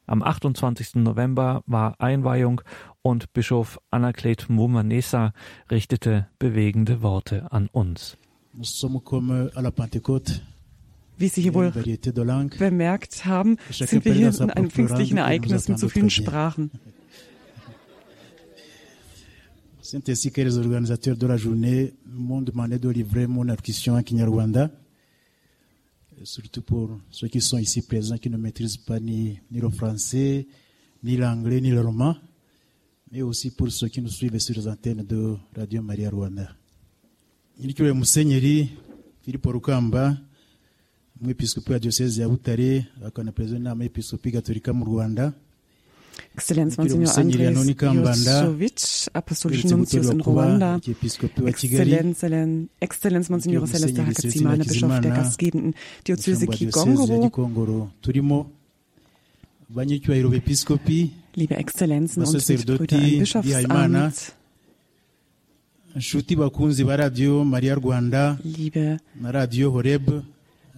[0.08, 0.96] Am 28.
[0.96, 2.62] November war Einweihung
[3.02, 5.34] und Bischof Anaklet Mumanesa
[5.72, 8.18] richtete bewegende Worte an uns.
[11.18, 15.90] Wie Sie hier wohl bemerkt haben, sind wir hier in einem pfingstlichen Ereignis mit so
[15.90, 16.72] vielen Sprachen.
[19.86, 24.72] Saint-Ainsi que les organisateurs de la journée m'ont demandé de livrer mon allocution en Kinyarwanda,
[26.24, 30.48] surtout pour ceux qui sont ici présents qui ne maîtrisent pas ni, ni le français,
[31.04, 32.16] ni l'anglais, ni le roman
[33.12, 36.56] mais aussi pour ceux qui nous suivent sur les antennes de Radio Maria Rwanda.
[37.60, 38.70] nyiricyubahiro musenyeri
[39.22, 40.18] filipo rukamba
[41.22, 45.34] umwepiskopi wa diyoseze ya butare akana perezida w'inama y'episkopi gatolika mu rwanda
[46.36, 50.80] Exzellenz Monsignor Andres Josovic, Apostolische Nuntius in Ruanda,
[51.46, 52.24] Exzellenz,
[52.80, 55.76] Exzellenz Monsignor Celeste Hakazimana, Bischof der gastgebenden
[56.08, 57.32] Diözese Kigongoro,
[61.36, 64.36] liebe Exzellenzen und Mitbrüder im Bischofsamt,
[65.96, 70.24] nshuti bakunzi ba radiyo mariya rwanda liebe na radiyo horeb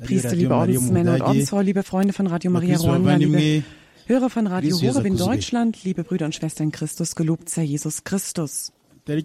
[0.05, 3.63] Priester, liebe Ordensmänner und Ordensfrau, liebe Freunde von Radio Maria Rwanda, liebe
[4.07, 8.71] Hörer von Radio Horeb in Deutschland, liebe Brüder und Schwestern Christus, gelobt sei Jesus Christus.
[9.05, 9.15] Es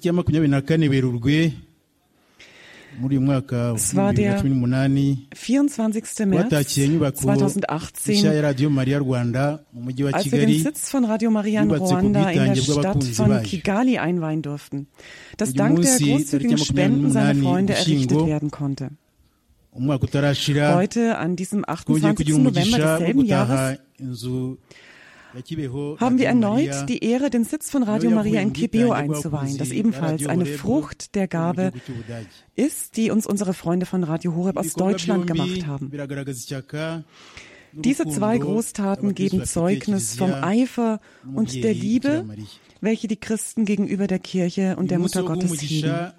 [3.96, 6.26] war der cumi n'umunani 24.
[6.26, 10.58] März twatakiye inyubako nshya 2018, ya radiyo mariya rwanda mu mujyi wa als wir den
[10.62, 13.42] Sitz von Radio Maria in Ruanda in der Stadt von.
[13.42, 14.88] Kigali einweihen durften,
[15.36, 18.90] das dank der großzügigen Spenden seiner 28 Freunde errichtet werden konnte.
[19.74, 22.16] Heute, an diesem twongeye 28.
[22.16, 23.78] kugira November desselben Jahres,
[25.98, 30.26] haben wir erneut die Ehre, den Sitz von Radio Maria in Kibeo einzuweihen, das ebenfalls
[30.26, 31.72] eine Frucht der Gabe
[32.54, 35.90] ist, die uns unsere Freunde von Radio Horeb aus Deutschland gemacht haben.
[37.74, 41.00] Diese zwei Großtaten geben Zeugnis vom Eifer
[41.34, 42.26] und der Liebe.
[42.82, 46.12] Welche die Christen gegenüber der Kirche und der Mutter Gottes hegen.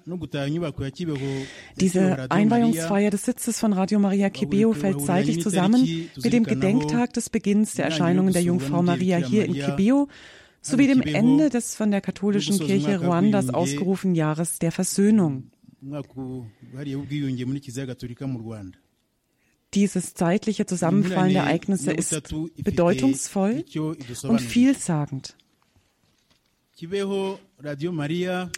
[1.76, 7.28] Diese Einweihungsfeier des Sitzes von Radio Maria Kibeo fällt zeitlich zusammen mit dem Gedenktag des
[7.28, 10.08] Beginns der Erscheinungen der Jungfrau Maria hier in Kibeo
[10.62, 15.50] sowie dem Ende des von der katholischen Kirche Ruandas ausgerufenen Jahres der Versöhnung.
[19.74, 23.64] Dieses zeitliche Zusammenfallen der Ereignisse ist bedeutungsvoll
[24.22, 25.36] und vielsagend.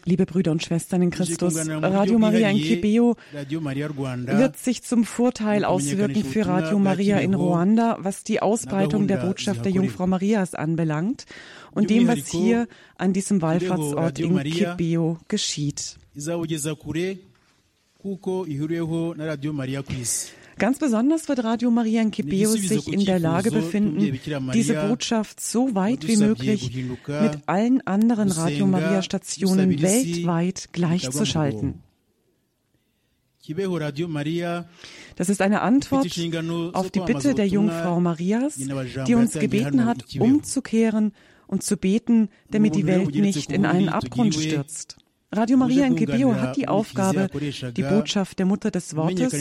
[0.04, 6.24] Liebe Brüder und Schwestern in Christus, Radio Maria in Kibeo wird sich zum Vorteil auswirken
[6.24, 11.26] für Radio Maria in Ruanda, was die Ausbreitung der Botschaft der Jungfrau Marias anbelangt
[11.72, 15.96] und dem, was hier an diesem Wallfahrtsort in Kibeo geschieht.
[20.58, 24.18] Ganz besonders wird Radio Maria in Kibeo sich in der Lage befinden,
[24.54, 26.74] diese Botschaft so weit wie möglich
[27.06, 31.82] mit allen anderen Radio Maria Stationen weltweit gleichzuschalten.
[35.16, 36.06] Das ist eine Antwort
[36.72, 41.12] auf die Bitte der Jungfrau Marias, die uns gebeten hat, umzukehren
[41.46, 44.96] und zu beten, damit die Welt nicht in einen Abgrund stürzt.
[45.36, 47.28] Radio Maria in Kibeo hat die Aufgabe,
[47.76, 49.34] die Botschaft der Mutter des Wortes,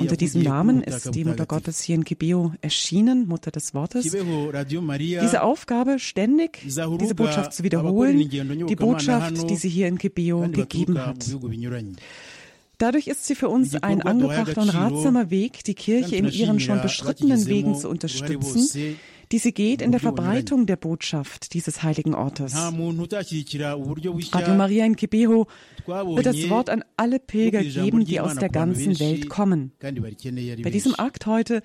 [0.00, 5.42] unter diesem Namen ist die Mutter Gottes hier in Kibeo erschienen, Mutter des Wortes, diese
[5.42, 11.24] Aufgabe ständig, diese Botschaft zu wiederholen, die Botschaft, die sie hier in kandi gegeben hat.
[12.78, 16.82] Dadurch ist sie für uns ein angebrachter und ratsamer Weg, die Kirche in ihren schon
[16.82, 18.96] beschrittenen Wegen zu unterstützen,
[19.34, 22.54] die sie geht in der Verbreitung der Botschaft dieses heiligen Ortes.
[22.54, 24.14] Radio
[24.54, 25.48] Maria in Kibeo
[25.86, 29.72] wird das Wort an alle Pilger geben, die aus der ganzen Welt kommen.
[29.80, 30.94] Bei diesem.
[30.94, 31.62] Akt heute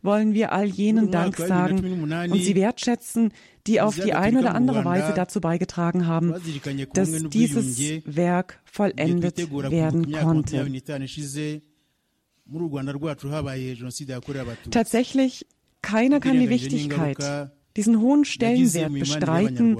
[0.00, 3.34] wollen wir all jenen Dank sagen 2018 und sie wertschätzen,
[3.66, 6.34] die auf die eine oder andere Weise dazu beigetragen haben,
[6.94, 9.36] dass dieses Werk vollendet
[9.70, 10.66] werden konnte.
[14.70, 15.46] Tatsächlich,
[15.82, 19.78] keiner kann die Wichtigkeit, diesen hohen Stellenwert bestreiten,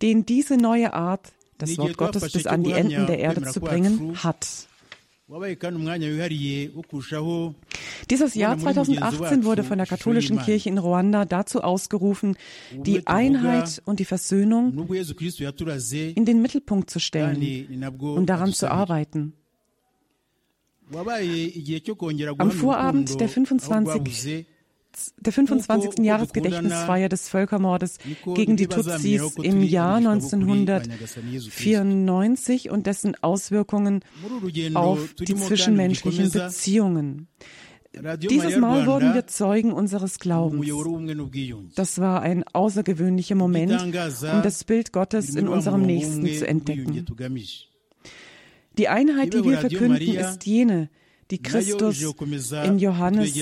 [0.00, 4.16] den diese neue Art, das Wort Gottes bis an die Enden der Erde zu bringen,
[4.22, 4.68] hat.
[8.10, 12.36] Dieses Jahr 2018 wurde von der katholischen Kirche in Ruanda dazu ausgerufen,
[12.72, 18.82] die Einheit und die Versöhnung yaturaze in den Mittelpunkt zu stellen und daran zu adusabira.
[18.82, 19.32] arbeiten.
[22.38, 24.46] Am Vorabend der 25
[25.18, 26.04] der 25.
[26.04, 27.98] Jahresgedächtnisfeier des Völkermordes
[28.34, 34.00] gegen die Tutsis im Jahr 1994 und dessen Auswirkungen
[34.74, 37.28] auf die zwischenmenschlichen Beziehungen.
[38.18, 40.66] Dieses Mal wurden wir Zeugen unseres Glaubens.
[41.74, 47.04] Das war ein außergewöhnlicher Moment, um das Bild Gottes in unserem Nächsten zu entdecken.
[48.78, 50.88] Die Einheit, die wir verkünden, ist jene,
[51.30, 52.02] die Christus
[52.64, 53.34] in Johannes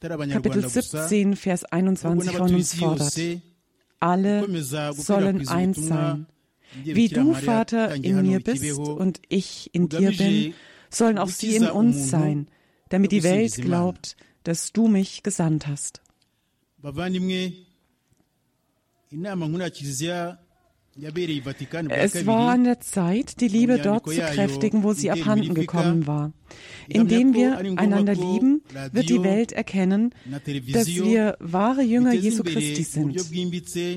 [0.00, 3.18] Kapitel 17, Vers 21 von uns fordert.
[4.00, 6.26] Alle sollen eins sein.
[6.82, 10.54] Wie du, Vater, in mir bist und ich in dir bin,
[10.90, 12.48] sollen auch sie in uns sein,
[12.88, 16.00] damit die Welt glaubt, dass du mich gesandt hast.
[21.88, 26.32] Es war an der Zeit, die Liebe dort zu kräftigen, wo sie abhanden gekommen war.
[26.86, 30.14] Indem wir einander lieben, wird die Welt erkennen,
[30.72, 33.18] dass wir wahre Jünger Jesu Christi sind.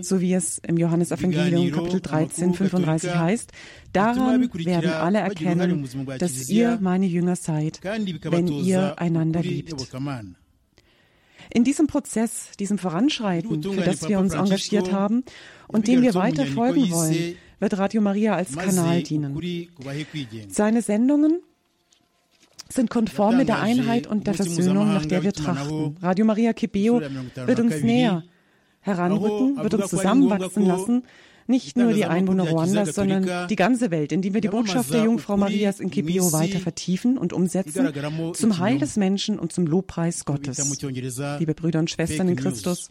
[0.06, 3.52] So wie es im Johannesevangelium Kapitel 13, 35 heißt,
[3.92, 9.76] daran werden alle erkennen, dass ihr meine Jünger seid, wenn ihr einander liebt.
[11.50, 15.24] In diesem Prozess, diesem Voranschreiten, für das wir uns engagiert haben
[15.68, 19.40] und dem wir weiter folgen wollen, wird Radio Maria als Kanal dienen.
[20.50, 21.40] Seine Sendungen
[22.70, 25.98] sind konform mit der Einheit und der Versöhnung, nach der wir trachten.
[26.02, 28.24] Radio Maria Kibeo wird uns näher
[28.82, 31.04] heranrücken, wird uns zusammenwachsen lassen
[31.48, 35.38] nicht nur die Einwohner Ruandas, sondern die ganze Welt, indem wir die Botschaft der Jungfrau
[35.38, 37.92] Marias in Kibio weiter vertiefen und umsetzen
[38.34, 40.58] zum Heil des Menschen und zum Lobpreis Gottes.
[41.40, 42.90] Liebe Brüder und Schwestern in Christus,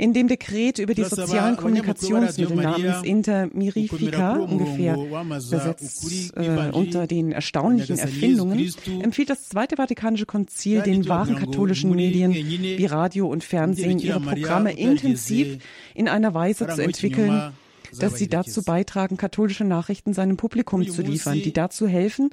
[0.00, 7.98] in dem Dekret über die sozialen Kommunikationsmittel namens Intermirifica, ungefähr übersetzt äh, unter den erstaunlichen
[7.98, 14.20] Erfindungen, empfiehlt das Zweite Vatikanische Konzil den wahren katholischen Medien wie Radio und Fernsehen ihre
[14.20, 15.58] Programme intensiv
[15.94, 17.52] in einer Weise zu entwickeln,
[17.98, 22.30] dass sie dazu beitragen, katholische Nachrichten seinem Publikum zu liefern, die dazu helfen,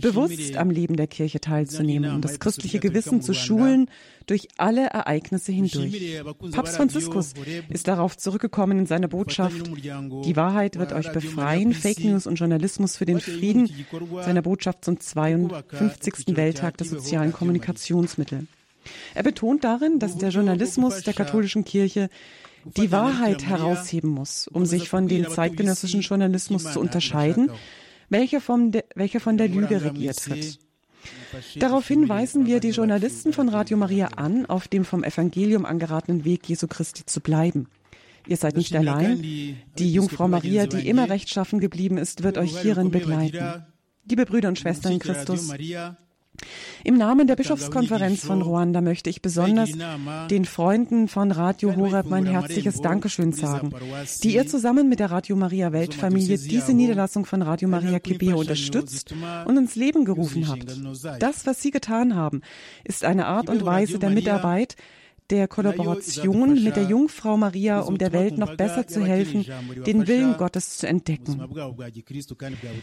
[0.00, 3.86] bewusst am Leben der Kirche teilzunehmen und das christliche Gewissen zu schulen
[4.26, 6.22] durch alle Ereignisse hindurch.
[6.52, 7.34] Papst Franziskus
[7.68, 9.70] ist darauf zurückgekommen in seiner Botschaft,
[10.24, 13.70] die Wahrheit wird euch befreien, Fake News und Journalismus für den Frieden,
[14.22, 16.36] seiner Botschaft zum 52.
[16.36, 18.46] Welttag der sozialen Kommunikationsmittel.
[19.14, 22.08] Er betont darin, dass der Journalismus der katholischen Kirche
[22.64, 27.50] die Wahrheit herausheben muss, um sich von dem zeitgenössischen Journalismus zu unterscheiden,
[28.08, 30.58] welcher von, de, welcher von der Lüge regiert wird.
[31.56, 36.46] Daraufhin weisen wir die Journalisten von Radio Maria an, auf dem vom Evangelium angeratenen Weg
[36.48, 37.68] Jesu Christi zu bleiben.
[38.26, 39.22] Ihr seid nicht allein.
[39.78, 43.64] Die Jungfrau Maria, die immer rechtschaffen geblieben ist, wird euch hierin begleiten.
[44.04, 45.50] Liebe Brüder und Schwestern in Christus,
[46.84, 49.70] im Namen der Bischofskonferenz von Ruanda möchte ich besonders
[50.30, 53.70] den Freunden von Radio Horeb mein herzliches Dankeschön sagen,
[54.22, 59.14] die ihr zusammen mit der Radio Maria Weltfamilie diese Niederlassung von Radio Maria Kibir unterstützt
[59.46, 60.80] und ins Leben gerufen habt.
[61.20, 62.42] Das, was sie getan haben,
[62.84, 64.76] ist eine Art und Weise der Mitarbeit,
[65.30, 69.46] der Kollaboration mit der Jungfrau Maria, um der Welt noch besser zu helfen,
[69.86, 71.42] den Willen Gottes zu entdecken.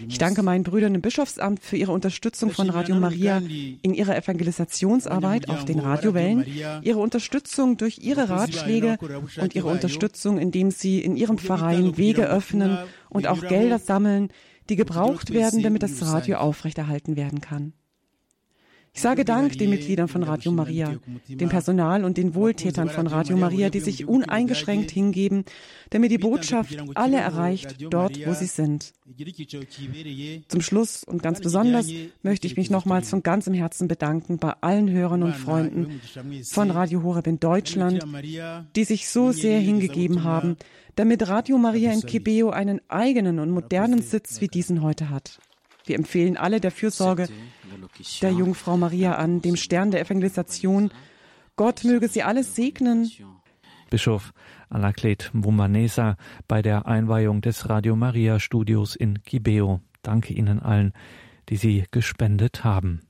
[0.07, 5.49] Ich danke meinen Brüdern im Bischofsamt für ihre Unterstützung von Radio Maria in ihrer Evangelisationsarbeit
[5.49, 6.45] auf den Radiowellen,
[6.81, 8.97] ihre Unterstützung durch ihre Ratschläge
[9.41, 12.77] und ihre Unterstützung, indem sie in ihrem Verein Wege öffnen
[13.09, 14.29] und auch Gelder sammeln,
[14.69, 17.73] die gebraucht werden, damit das Radio aufrechterhalten werden kann.
[18.97, 20.95] Ich sage Dank den Mitgliedern von Radio Maria,
[21.27, 25.45] dem Personal und den Wohltätern von Radio Maria, die sich uneingeschränkt hingeben,
[25.91, 28.93] damit die Botschaft alle erreicht, dort, wo sie sind.
[30.47, 31.91] Zum Schluss und ganz besonders
[32.23, 36.01] möchte ich mich nochmals von ganzem Herzen bedanken bei allen Hörern und Freunden
[36.45, 38.03] von Radio Horeb in Deutschland,
[38.75, 40.57] die sich so sehr hingegeben haben,
[40.95, 45.37] damit Radio Maria in Kibeo einen eigenen und modernen Sitz wie diesen heute hat.
[45.85, 47.29] Wir empfehlen alle der Fürsorge
[48.21, 50.91] der Jungfrau Maria an, dem Stern der Evangelisation.
[51.55, 53.09] Gott möge sie alles segnen.
[53.89, 54.33] Bischof
[54.69, 59.81] Anaklet Mumanesa bei der Einweihung des Radio Maria Studios in Kibeo.
[60.01, 60.93] Danke Ihnen allen,
[61.49, 63.06] die Sie gespendet haben.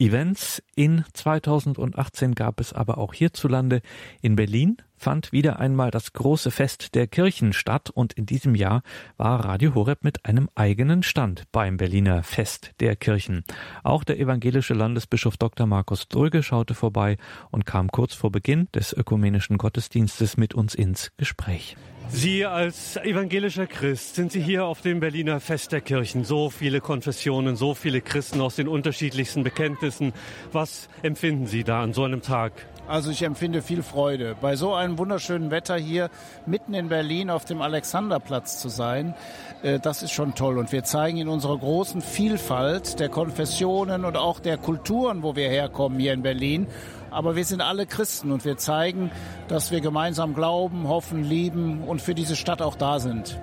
[0.00, 3.82] Events in 2018 gab es aber auch hierzulande.
[4.22, 8.82] In Berlin fand wieder einmal das große Fest der Kirchen statt und in diesem Jahr
[9.18, 13.44] war Radio Horeb mit einem eigenen Stand beim Berliner Fest der Kirchen.
[13.82, 15.66] Auch der evangelische Landesbischof Dr.
[15.66, 17.18] Markus Dröge schaute vorbei
[17.50, 21.76] und kam kurz vor Beginn des ökumenischen Gottesdienstes mit uns ins Gespräch.
[22.12, 26.24] Sie als evangelischer Christ sind Sie hier auf dem Berliner Fest der Kirchen.
[26.24, 30.12] So viele Konfessionen, so viele Christen aus den unterschiedlichsten Bekenntnissen.
[30.50, 32.52] Was empfinden Sie da an so einem Tag?
[32.88, 34.34] Also ich empfinde viel Freude.
[34.40, 36.10] Bei so einem wunderschönen Wetter hier
[36.46, 39.14] mitten in Berlin auf dem Alexanderplatz zu sein,
[39.62, 40.58] äh, das ist schon toll.
[40.58, 45.48] Und wir zeigen in unserer großen Vielfalt der Konfessionen und auch der Kulturen, wo wir
[45.48, 46.66] herkommen hier in Berlin.
[47.10, 49.10] Aber wir sind alle Christen und wir zeigen,
[49.48, 53.40] dass wir gemeinsam glauben, hoffen, lieben und für diese Stadt auch da sind.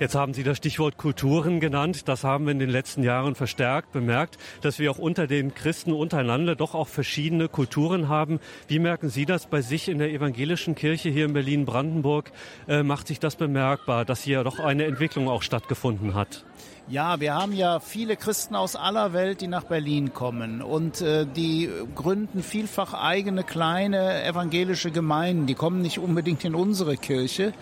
[0.00, 2.08] Jetzt haben Sie das Stichwort Kulturen genannt.
[2.08, 5.92] Das haben wir in den letzten Jahren verstärkt bemerkt, dass wir auch unter den Christen
[5.92, 8.40] untereinander doch auch verschiedene Kulturen haben.
[8.66, 12.32] Wie merken Sie das bei sich in der evangelischen Kirche hier in Berlin-Brandenburg?
[12.66, 16.44] Äh, macht sich das bemerkbar, dass hier doch eine Entwicklung auch stattgefunden hat?
[16.86, 21.24] Ja, wir haben ja viele Christen aus aller Welt, die nach Berlin kommen und äh,
[21.24, 25.46] die gründen vielfach eigene kleine evangelische Gemeinden.
[25.46, 27.54] Die kommen nicht unbedingt in unsere Kirche,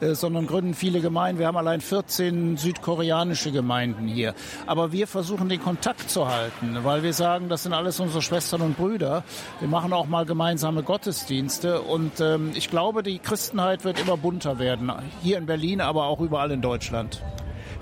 [0.00, 1.38] äh, sondern gründen viele Gemeinden.
[1.38, 4.34] Wir haben allein 14 südkoreanische Gemeinden hier.
[4.66, 8.62] Aber wir versuchen den Kontakt zu halten, weil wir sagen, das sind alles unsere Schwestern
[8.62, 9.22] und Brüder.
[9.60, 14.58] Wir machen auch mal gemeinsame Gottesdienste und ähm, ich glaube, die Christenheit wird immer bunter
[14.58, 14.90] werden.
[15.22, 17.20] Hier in Berlin, aber auch überall in Deutschland.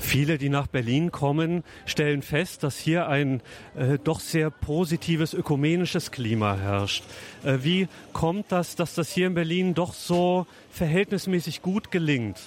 [0.01, 3.43] Viele, die nach Berlin kommen, stellen fest, dass hier ein
[3.77, 7.05] äh, doch sehr positives ökumenisches Klima herrscht.
[7.45, 12.39] Äh, wie kommt das, dass das hier in Berlin doch so verhältnismäßig gut gelingt?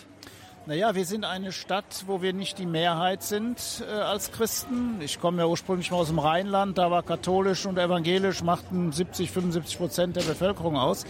[0.65, 4.99] Naja, wir sind eine Stadt, wo wir nicht die Mehrheit sind äh, als Christen.
[5.01, 9.29] Ich komme ja ursprünglich mal aus dem Rheinland, da war katholisch und evangelisch, machten 70,
[9.31, 11.05] 75 Prozent der Bevölkerung aus.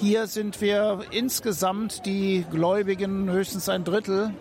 [0.00, 4.32] Hier sind wir insgesamt die Gläubigen höchstens ein Drittel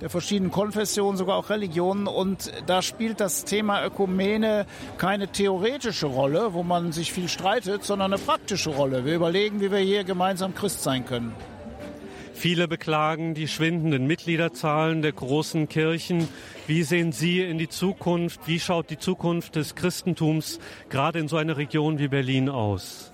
[0.00, 2.06] der verschiedenen Konfessionen, sogar auch Religionen.
[2.06, 8.12] Und da spielt das Thema Ökumene keine theoretische Rolle, wo man sich viel streitet, sondern
[8.12, 9.04] eine praktische Rolle.
[9.04, 11.34] Wir überlegen, wie wir hier gemeinsam Christ sein können.
[12.38, 16.28] Viele beklagen die schwindenden Mitgliederzahlen der großen Kirchen.
[16.68, 18.46] Wie sehen Sie in die Zukunft?
[18.46, 23.12] Wie schaut die Zukunft des Christentums gerade in so einer Region wie Berlin aus?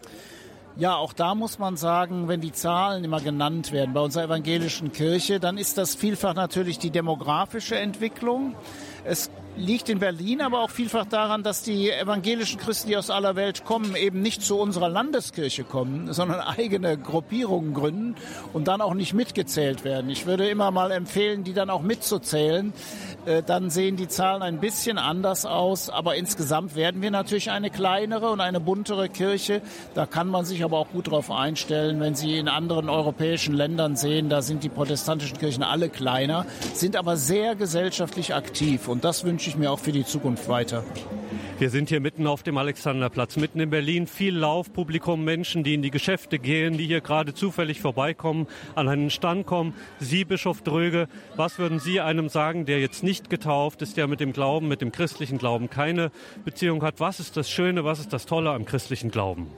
[0.77, 4.91] Ja, auch da muss man sagen, wenn die Zahlen immer genannt werden bei unserer evangelischen
[4.91, 8.57] Kirche, dann ist das vielfach natürlich die demografische Entwicklung.
[9.05, 13.37] Es liegt in Berlin aber auch vielfach daran, dass die evangelischen Christen, die aus aller
[13.37, 18.17] Welt kommen, eben nicht zu unserer Landeskirche kommen, sondern eigene Gruppierungen gründen
[18.53, 20.11] und dann auch nicht mitgezählt werden.
[20.11, 22.73] Ich würde immer mal empfehlen, die dann auch mitzuzählen.
[23.27, 27.71] Äh, dann sehen die Zahlen ein bisschen anders aus, aber insgesamt werden wir natürlich eine
[27.71, 29.63] kleinere und eine buntere Kirche.
[29.95, 33.97] Da kann man sich aber auch gut darauf einstellen, wenn Sie in anderen europäischen Ländern
[33.97, 39.25] sehen, da sind die protestantischen Kirchen alle kleiner, sind aber sehr gesellschaftlich aktiv und das
[39.25, 40.85] wünsche ich mir auch für die Zukunft weiter.
[41.59, 44.07] Wir sind hier mitten auf dem Alexanderplatz, mitten in Berlin.
[44.07, 49.11] Viel Laufpublikum, Menschen, die in die Geschäfte gehen, die hier gerade zufällig vorbeikommen, an einen
[49.11, 49.75] Stand kommen.
[50.01, 54.21] Sie, Bischof Dröge, was würden Sie einem sagen, der jetzt nicht getauft ist, der mit
[54.21, 56.11] dem Glauben, mit dem christlichen Glauben keine
[56.45, 56.99] Beziehung hat?
[56.99, 59.49] Was ist das Schöne, was ist das Tolle am christlichen Glauben?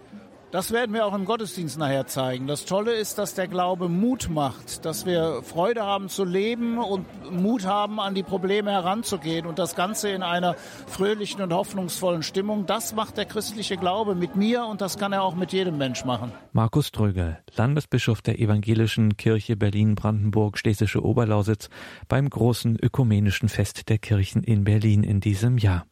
[0.52, 2.46] Das werden wir auch im Gottesdienst nachher zeigen.
[2.46, 7.04] Das Tolle ist, dass der Glaube Mut macht, dass wir Freude haben zu leben und
[7.32, 10.54] Mut haben, an die Probleme heranzugehen und das Ganze in einer
[10.86, 12.64] fröhlichen und hoffnungsvollen Stimmung.
[12.64, 16.04] Das macht der christliche Glaube mit mir und das kann er auch mit jedem Mensch
[16.04, 16.30] machen.
[16.52, 21.70] Markus Trögel, Landesbischof der Evangelischen Kirche Berlin-Brandenburg, Schlesische Oberlausitz
[22.06, 25.86] beim großen ökumenischen Fest der Kirchen in Berlin in diesem Jahr.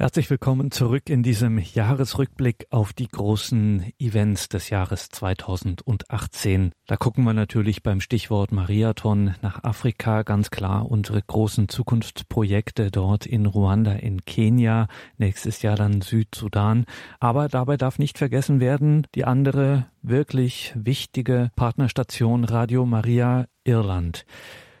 [0.00, 6.70] Herzlich willkommen zurück in diesem Jahresrückblick auf die großen Events des Jahres 2018.
[6.86, 13.26] Da gucken wir natürlich beim Stichwort Mariathon nach Afrika ganz klar unsere großen Zukunftsprojekte dort
[13.26, 14.86] in Ruanda, in Kenia,
[15.16, 16.84] nächstes Jahr dann Südsudan.
[17.18, 24.24] Aber dabei darf nicht vergessen werden, die andere wirklich wichtige Partnerstation Radio Maria Irland.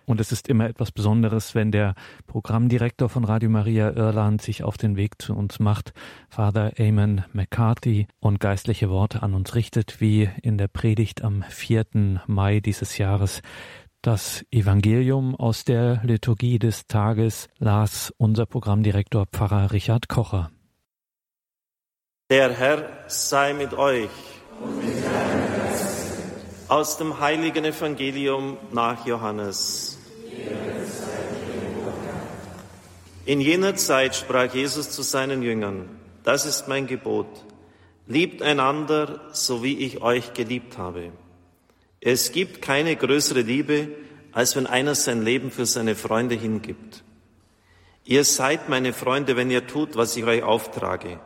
[0.08, 1.94] Und es ist immer etwas Besonderes, wenn der
[2.26, 5.92] Programmdirektor von Radio Maria Irland sich auf den Weg zu uns macht,
[6.30, 12.22] Father Eamon McCarthy, und geistliche Worte an uns richtet, wie in der Predigt am 4.
[12.26, 13.42] Mai dieses Jahres.
[14.00, 20.50] Das Evangelium aus der Liturgie des Tages las unser Programmdirektor Pfarrer Richard Kocher.
[22.30, 24.08] Der Herr sei mit euch.
[26.68, 29.97] Aus dem heiligen Evangelium nach Johannes.
[33.24, 35.88] In jener Zeit sprach Jesus zu seinen Jüngern,
[36.24, 37.26] das ist mein Gebot,
[38.10, 41.12] Liebt einander, so wie ich euch geliebt habe.
[42.00, 43.88] Es gibt keine größere Liebe,
[44.32, 47.04] als wenn einer sein Leben für seine Freunde hingibt.
[48.06, 51.20] Ihr seid meine Freunde, wenn ihr tut, was ich euch auftrage.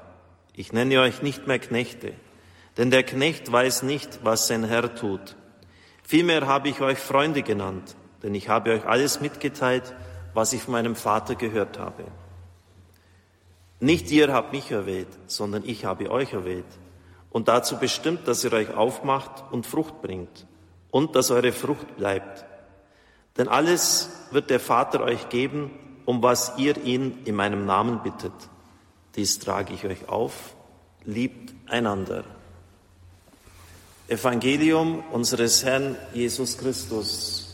[0.57, 2.15] Ich nenne euch nicht mehr Knechte,
[2.77, 5.37] denn der Knecht weiß nicht, was sein Herr tut.
[6.03, 9.95] Vielmehr habe ich euch Freunde genannt, denn ich habe euch alles mitgeteilt,
[10.35, 12.05] was ich von meinem Vater gehört habe.
[13.81, 16.67] Nicht ihr habt mich erwählt, sondern ich habe euch erwählt
[17.31, 20.47] und dazu bestimmt, dass ihr euch aufmacht und Frucht bringt
[20.91, 22.45] und dass eure Frucht bleibt.
[23.37, 25.71] Denn alles wird der Vater euch geben,
[26.05, 28.33] um was ihr ihn in meinem Namen bittet.
[29.17, 30.55] Dies trage ich euch auf.
[31.05, 32.25] Liebt einander.
[34.09, 37.52] Evangelium unseres Herrn Jesus Christus.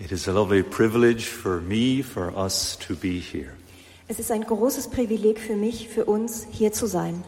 [0.00, 3.54] It is a lovely privilege for me, for us to be here.
[4.06, 7.24] Es ist ein großes Privileg für mich, für uns hier zu sein.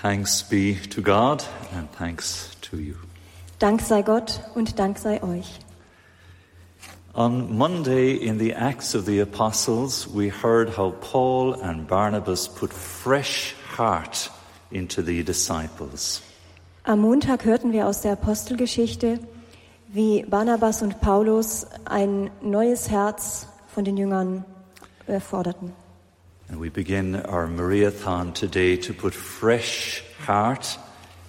[0.00, 1.44] Thanks be to God
[1.76, 2.94] and thanks to you.
[3.58, 5.60] Dank sei Gott und Dank sei euch.
[7.14, 12.72] On Monday in the Acts of the Apostles, we heard how Paul and Barnabas put
[12.72, 14.30] fresh heart
[14.70, 16.22] into the disciples.
[16.82, 19.20] Am Montag hörten wir aus der Apostelgeschichte,
[19.88, 24.44] wie Barnabas und Paulus ein neues Herz von den Jüngern
[25.20, 25.72] forderten.
[26.48, 30.78] And we begin our Mariathon today to put fresh heart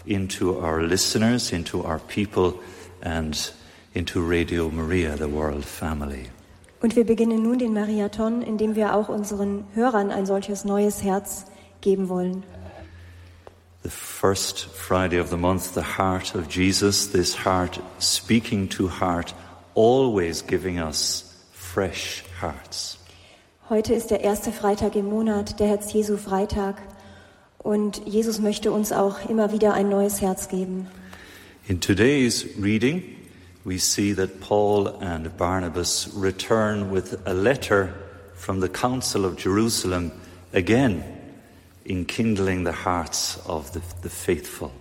[0.06, 2.54] into our listeners, into our people
[3.02, 3.54] and
[3.94, 6.30] into Radio Maria, the world family.
[6.82, 11.46] Und wir beginnen nun den Mariathon, indem wir auch unseren Hörern ein solches neues Herz
[11.82, 12.44] geben wollen.
[13.84, 19.34] The first Friday of the month, the heart of Jesus, this heart speaking to heart,
[19.74, 23.00] always giving us fresh hearts.
[23.72, 26.76] Heute ist der erste Freitag im Monat, der Herz Jesu Freitag.
[27.58, 30.86] Und Jesus möchte uns auch immer wieder ein neues Herz geben.
[31.68, 33.02] In today's reading,
[33.64, 37.90] we see that Paul and Barnabas return with a letter
[38.36, 40.12] from the Council of Jerusalem
[40.54, 41.04] again
[41.92, 44.72] enkindling the hearts of the, the faithful.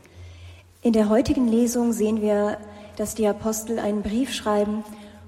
[0.83, 2.57] In der heutigen Lesung sehen wir,
[2.97, 4.85] dass die Apostel einen Brief schreiben,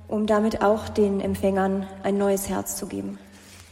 [0.08, 3.18] um damit auch den Empfängern ein neues Herz zu geben.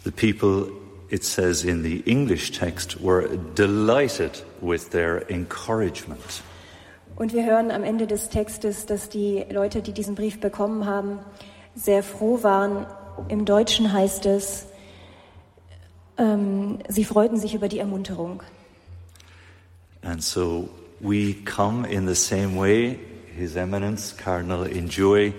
[0.04, 0.70] The people,
[1.10, 6.42] it says in the English text, were delighted with their encouragement.
[7.16, 11.18] Und wir hören am Ende des Textes, dass die Leute, die diesen Brief bekommen haben,
[11.74, 12.86] sehr froh waren.
[13.28, 14.66] Im Deutschen heißt es,
[16.20, 18.42] ähm, sie freuten sich über die Ermunterung.
[20.02, 20.68] And so
[21.00, 22.98] we come in the same way,
[23.36, 25.32] His Eminence Cardinal Enjoy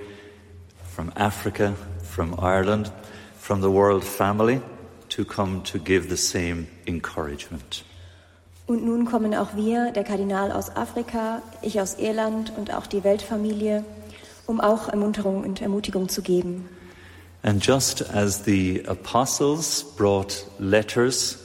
[0.95, 2.91] from Africa, from Ireland,
[3.37, 4.61] from the world family,
[5.09, 7.85] to come to give the same encouragement.
[8.67, 13.03] Und nun kommen auch wir, der Kardinal aus Afrika, ich aus Irland und auch die
[13.03, 13.83] Weltfamilie,
[14.47, 16.69] um auch Ermunterung und Ermutigung zu geben.
[17.43, 21.37] And just as the apostles brought letters,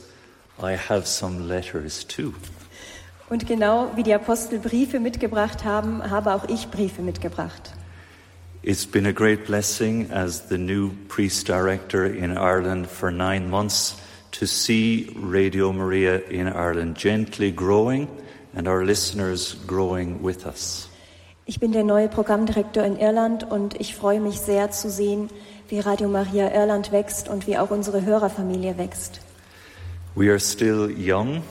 [0.61, 2.33] I have some letters too.
[3.29, 7.73] Und genau wie die Apostel Briefe mitgebracht haben, habe auch ich Briefe mitgebracht.
[8.63, 13.97] It's been a great blessing as the new priest director in Ireland for nine months
[14.31, 18.07] to see Radio Maria in Ireland gently growing
[18.55, 20.89] and our listeners growing with us.
[21.45, 25.29] Ich bin der neue Programmdirektor in Irland und ich freue mich sehr zu sehen,
[25.69, 29.19] wie Radio Maria Irland wächst und wie auch unsere Hörerfamilie wächst.
[30.15, 31.43] We are still young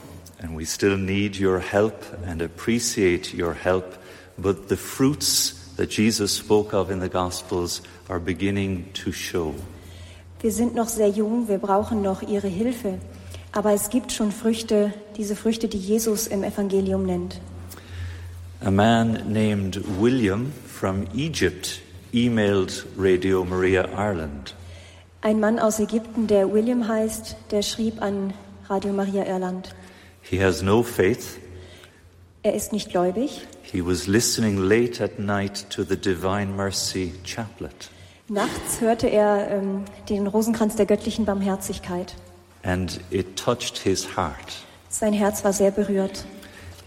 [0.43, 1.95] and we still need your help
[2.29, 3.99] and appreciate your help,
[4.37, 9.55] but the fruits that Jesus spoke of in the Gospels are beginning to show.
[10.41, 12.99] Wir sind noch sehr jung, wir brauchen noch Ihre Hilfe.
[13.53, 17.41] Aber es gibt schon Früchte, diese Früchte, die Jesus im Evangelium nennt.
[18.61, 21.81] A man named William from Egypt
[22.13, 24.55] emailed Radio Maria Ireland.
[25.23, 28.33] Ein Mann aus Ägypten, der William heißt, der schrieb an
[28.69, 29.75] Radio Maria Irland.
[30.23, 31.39] He has no faith.
[32.43, 33.47] Er ist nicht gläubig.
[33.63, 37.91] He was listening late at night to the Divine Mercy Chaplet.
[38.29, 42.15] Nachts hörte er ähm, den Rosenkranz der göttlichen Barmherzigkeit.
[42.63, 44.65] And it touched his heart.
[44.89, 46.25] Sein Herz war sehr berührt.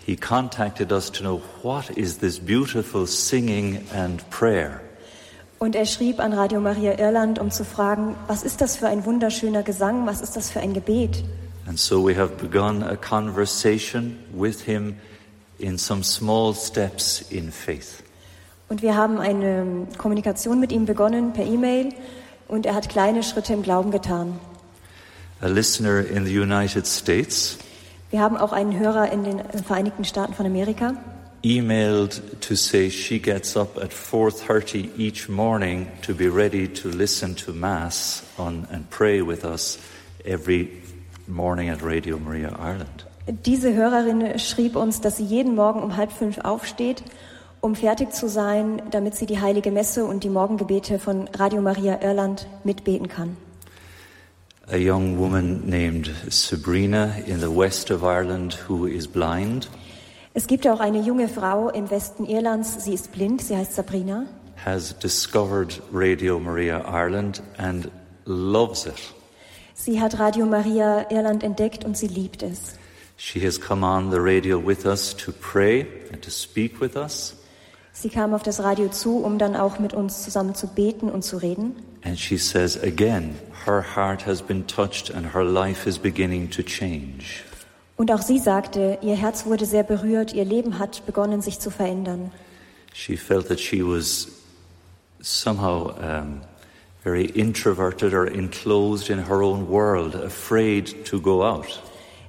[0.05, 4.81] He contacted us to know what is this beautiful singing and prayer.
[5.59, 9.03] Und er schrieb an Radio Maria Irland, um zu fragen, was ist das für ein
[9.03, 11.21] wunderschöner Gesang, was ist das für ein Gebet?
[11.67, 14.95] And so we have begun a conversation with him
[15.57, 18.01] in some small steps in faith.
[18.69, 21.89] Und wir haben eine Kommunikation mit ihm begonnen per E-Mail
[22.47, 24.39] und er hat kleine Schritte im Glauben getan.
[25.41, 27.57] A listener in the United States.
[28.11, 30.93] Wir haben auch einen Hörer in den Vereinigten Staaten von Amerika.
[31.41, 37.33] Emailed to say she gets up at 4:30 each morning to be ready to listen
[37.35, 39.79] to mass on and pray with us
[40.25, 40.69] every
[41.27, 43.05] morning at Radio Maria Ireland.
[43.45, 47.03] Diese Hörerin schrieb uns, dass sie jeden Morgen um halb fünf aufsteht,
[47.61, 52.01] um fertig zu sein, damit sie die heilige Messe und die Morgengebete von Radio Maria
[52.01, 53.37] Irland mitbeten kann.
[54.71, 59.69] A young woman named Sabrina in the west of Ireland who is blind.
[60.39, 64.25] Es gibt auch eine junge Frau im Westen Irlands, sie ist blind, sie heißt Sabrina.
[64.63, 67.91] Has discovered Radio Maria Ireland and
[68.23, 68.95] loves it.
[69.73, 72.77] Sie hat Radio Maria Irland entdeckt und sie liebt es.
[73.17, 77.35] She has come on the radio with us to pray and to speak with us.
[77.91, 81.23] Sie kam auf das Radio zu, um dann auch mit uns zusammen zu beten und
[81.25, 81.75] zu reden.
[82.05, 83.35] And she says again,
[83.65, 87.43] her heart has been touched and her life is beginning to change.
[87.99, 91.69] Und auch sie sagte, ihr Herz wurde sehr berührt, ihr Leben hat begonnen sich zu
[91.69, 92.31] verändern.
[92.93, 94.29] She felt that she was
[95.21, 96.39] somehow um,
[97.03, 101.81] very introverted or enclosed in her own world, afraid to go out.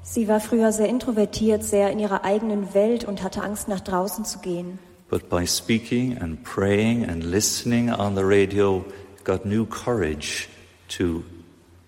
[0.03, 4.25] Sie war früher sehr introvertiert, sehr in ihrer eigenen Welt und hatte Angst, nach draußen
[4.25, 4.81] zu gehen.
[5.09, 8.85] But by speaking and praying and listening on the radio,
[9.23, 10.49] got new courage
[10.89, 11.23] to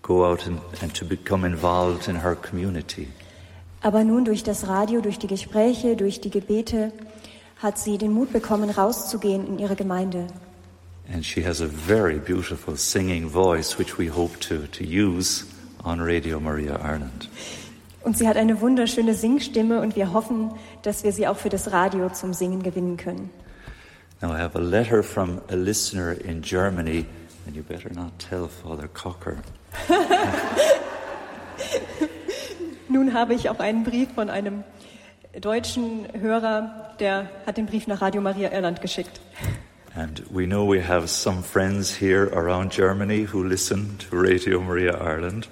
[0.01, 3.09] go out and, and to become involved in her community.
[3.83, 6.93] Aber nun durch das Radio, durch die Gespräche, durch die Gebete
[7.61, 10.27] hat sie den Mut bekommen, rauszugehen in ihre Gemeinde.
[11.13, 15.45] And she has a very beautiful singing voice, which we hope to, to use
[15.83, 17.29] on Radio Maria Ireland.
[18.03, 21.73] Und sie hat eine wunderschöne Singstimme und wir hoffen, dass wir sie auch für das
[21.73, 23.29] Radio zum Singen gewinnen können.
[24.21, 27.05] Now I have a letter from a listener in Germany,
[27.45, 29.35] and you better not tell Father Cocker.
[32.93, 34.63] Nun habe ich auch einen Brief von einem
[35.41, 39.19] deutschen Hörer, der hat den Brief nach Radio Maria Irland geschickt.
[39.95, 44.93] And we know we have some friends here around Germany who listen to Radio Maria
[44.93, 45.49] Ireland.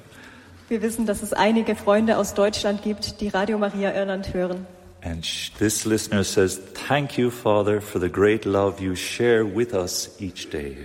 [0.70, 4.68] Wir wissen, dass es einige Freunde aus Deutschland gibt, die Radio Maria Irland hören.
[5.04, 5.26] And
[5.58, 10.52] this listener says, Thank you, Father, for the great love you share with us each
[10.52, 10.78] day.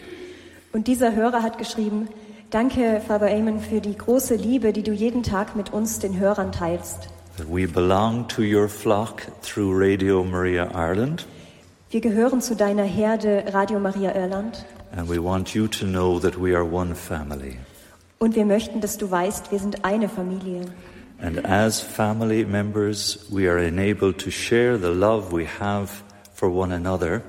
[0.72, 2.08] Und dieser Hörer hat geschrieben,
[2.50, 6.52] Danke, Father Eamon, für die große Liebe, die du jeden Tag mit uns, den Hörern,
[6.52, 7.08] teilst.
[7.48, 11.26] We belong to your flock through Radio Maria Ireland.
[11.90, 14.64] Wir gehören zu deiner Herde Radio Maria Irland.
[14.96, 17.56] And we want you to know that we are one family.
[18.18, 20.62] Und wir möchten, dass du weißt, wir sind eine Familie.
[21.20, 25.88] And as family members, we are enabled to share the love we have
[26.32, 27.22] for one another.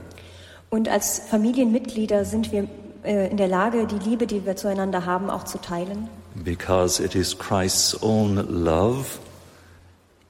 [0.69, 2.67] Und als Familienmitglieder sind wir
[3.07, 6.09] äh, in der Lage, die Liebe, die wir zueinander haben, auch zu teilen.
[6.35, 9.05] Because it is Christ's own love.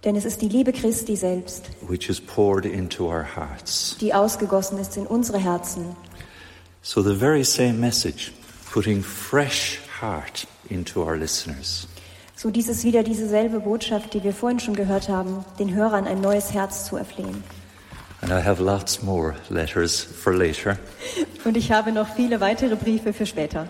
[0.04, 3.98] Denn es ist die Liebe Christi selbst, which is poured into our hearts.
[4.00, 5.96] die ausgegossen ist in unsere Herzen.
[6.82, 8.32] So the very same message,
[8.72, 11.88] putting fresh heart into our listeners.
[12.36, 16.22] So dies ist wieder dieselbe Botschaft, die wir vorhin schon gehört haben, den Hörern ein
[16.22, 17.44] neues Herz zu erflehen.
[18.22, 20.78] And I have lots more letters for later.
[21.46, 23.68] Und ich habe noch viele weitere Briefe für später.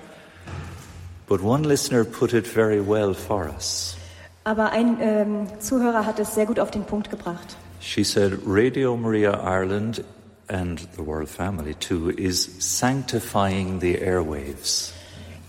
[1.28, 3.98] But one listener put it very well for us.
[4.46, 7.58] Aber ein ähm, Zuhörer hat es sehr gut auf den Punkt gebracht.
[7.82, 10.04] She said, Radio Maria Ireland
[10.48, 14.94] and the World Family too is sanctifying the airwaves.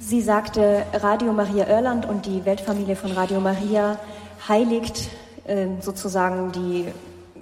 [0.00, 3.98] Sie sagte, Radio Maria Irland und die Weltfamilie von Radio Maria
[4.48, 5.10] heiligt
[5.46, 6.86] ähm, sozusagen die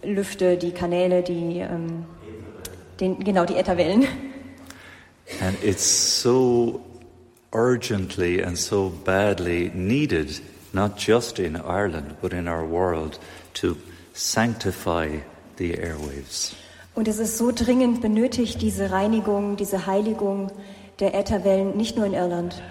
[0.07, 2.05] Lüfte, die Kanäle, die, ähm,
[3.01, 4.07] den, genau, die Ätherwellen.
[5.41, 5.85] And it's
[6.23, 6.81] so
[7.53, 10.41] urgently and so badly needed,
[10.73, 13.19] not just in Ireland, but in our world,
[13.55, 13.77] to
[14.15, 15.21] sanctify
[15.59, 16.55] the airwaves.
[16.95, 20.51] Und es ist so dringend benötigt, diese Reinigung, diese Heiligung
[20.99, 22.63] der Ätherwellen, nicht nur in Irland.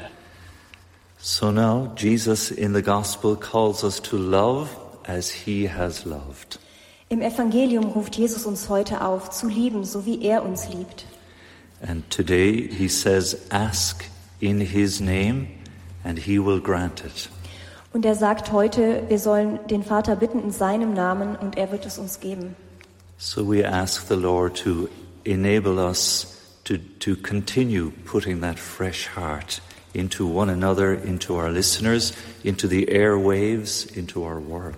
[1.20, 4.70] So now Jesus in the gospel calls us to love
[5.08, 6.60] as he has loved.
[7.16, 11.06] Im Evangelium ruft Jesus uns heute auf, zu lieben, so wie er uns liebt.
[11.82, 14.04] And today he says, Ask
[14.42, 15.48] in his name,
[16.04, 17.30] and he will grant it.
[17.94, 21.86] Und er sagt heute, wir sollen den Vater bitten in seinem Namen und er wird
[21.86, 22.58] es uns geben.
[23.18, 24.90] So we ask the Lord to
[25.24, 26.28] enable us
[26.66, 29.62] to, to continue putting that fresh heart
[29.94, 32.12] into one another, into our listeners,
[32.44, 34.76] into the airwaves, into our world.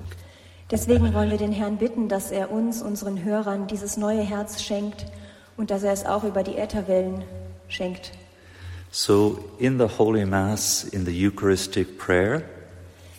[0.69, 5.05] Deswegen wollen wir den Herrn bitten, dass er uns, unseren Hörern, dieses neue Herz schenkt
[5.55, 7.23] und dass er es auch über die Ätherwellen
[7.69, 8.11] schenkt.
[8.91, 12.41] So in the Holy Mass, in the Eucharistic prayer,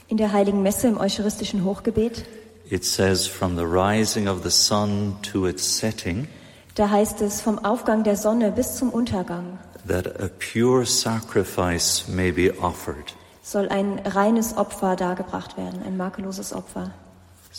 [0.09, 2.25] In der heiligen Messe im eucharistischen Hochgebet
[2.71, 6.29] it says from the rising of the sun to its setting
[6.75, 12.33] da heißt es vom Aufgang der Sonne bis zum Untergang that a pure sacrifice may
[12.33, 13.15] be offered.
[13.43, 16.91] soll ein reines Opfer dargebracht werden, ein makelloses Opfer.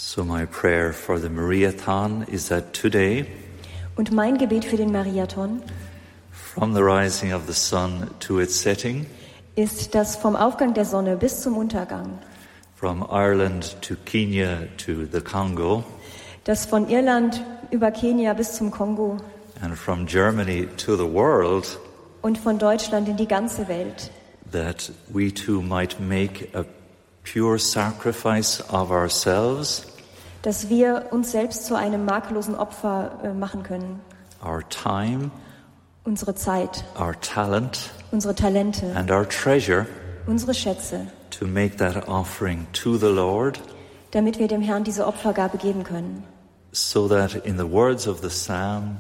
[0.02, 3.26] So my prayer for the Mariathon is that today
[3.97, 5.62] Und mein Gebet für den Mariathon
[6.32, 9.08] from the rising of the sun to its setting
[9.58, 12.18] ist, dass vom Aufgang der Sonne bis zum Untergang,
[12.76, 15.84] from Ireland to Kenya to the Congo
[16.45, 19.18] dass von Irland über Kenia bis zum Kongo
[19.62, 21.78] and from Germany to the world
[22.22, 24.12] und von Deutschland in die ganze Welt,
[24.50, 26.64] that we too might make a
[27.26, 29.89] pure sacrifice of ourselves,
[30.42, 34.02] dass wir uns selbst zu einem makellosen Opfer äh, machen können.
[34.44, 35.32] our time,
[36.06, 39.86] Unsere Zeit, our talent, unsere Talente, and our treasure
[40.26, 43.60] unsere Schätze, to make that offering to the Lord,
[44.12, 46.24] damit wir dem Herrn diese Opfergabe geben können,
[46.72, 48.98] so that in the words of the psalm,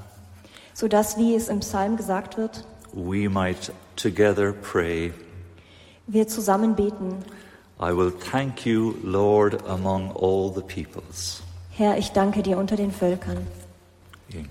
[0.73, 5.13] sodass, wie es im Psalm gesagt wird, we might together pray,
[6.05, 7.23] wir zusammen beten.
[7.81, 11.41] I will thank you, Lord, among all the peoples.
[11.71, 13.37] Herr, ich danke dir unter den Völkern.
[14.33, 14.49] Amen.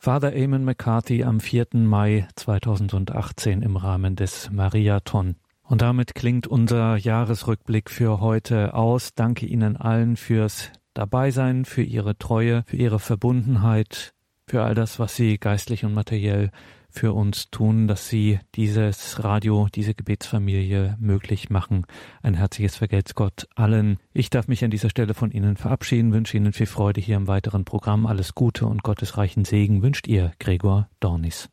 [0.00, 1.66] Father Eamon McCarthy am 4.
[1.74, 5.36] Mai 2018 im Rahmen des Mariathon.
[5.62, 9.14] Und damit klingt unser Jahresrückblick für heute aus.
[9.14, 14.14] Danke Ihnen allen fürs Dabeisein, für Ihre Treue, für Ihre Verbundenheit,
[14.46, 16.50] für all das, was Sie geistlich und materiell
[16.90, 21.86] für uns tun, dass Sie dieses Radio, diese Gebetsfamilie möglich machen.
[22.22, 23.98] Ein herzliches Vergelt's Gott allen.
[24.12, 27.26] Ich darf mich an dieser Stelle von Ihnen verabschieden, wünsche Ihnen viel Freude hier im
[27.26, 28.06] weiteren Programm.
[28.06, 31.48] Alles Gute und gottesreichen Segen wünscht Ihr Gregor Dornis.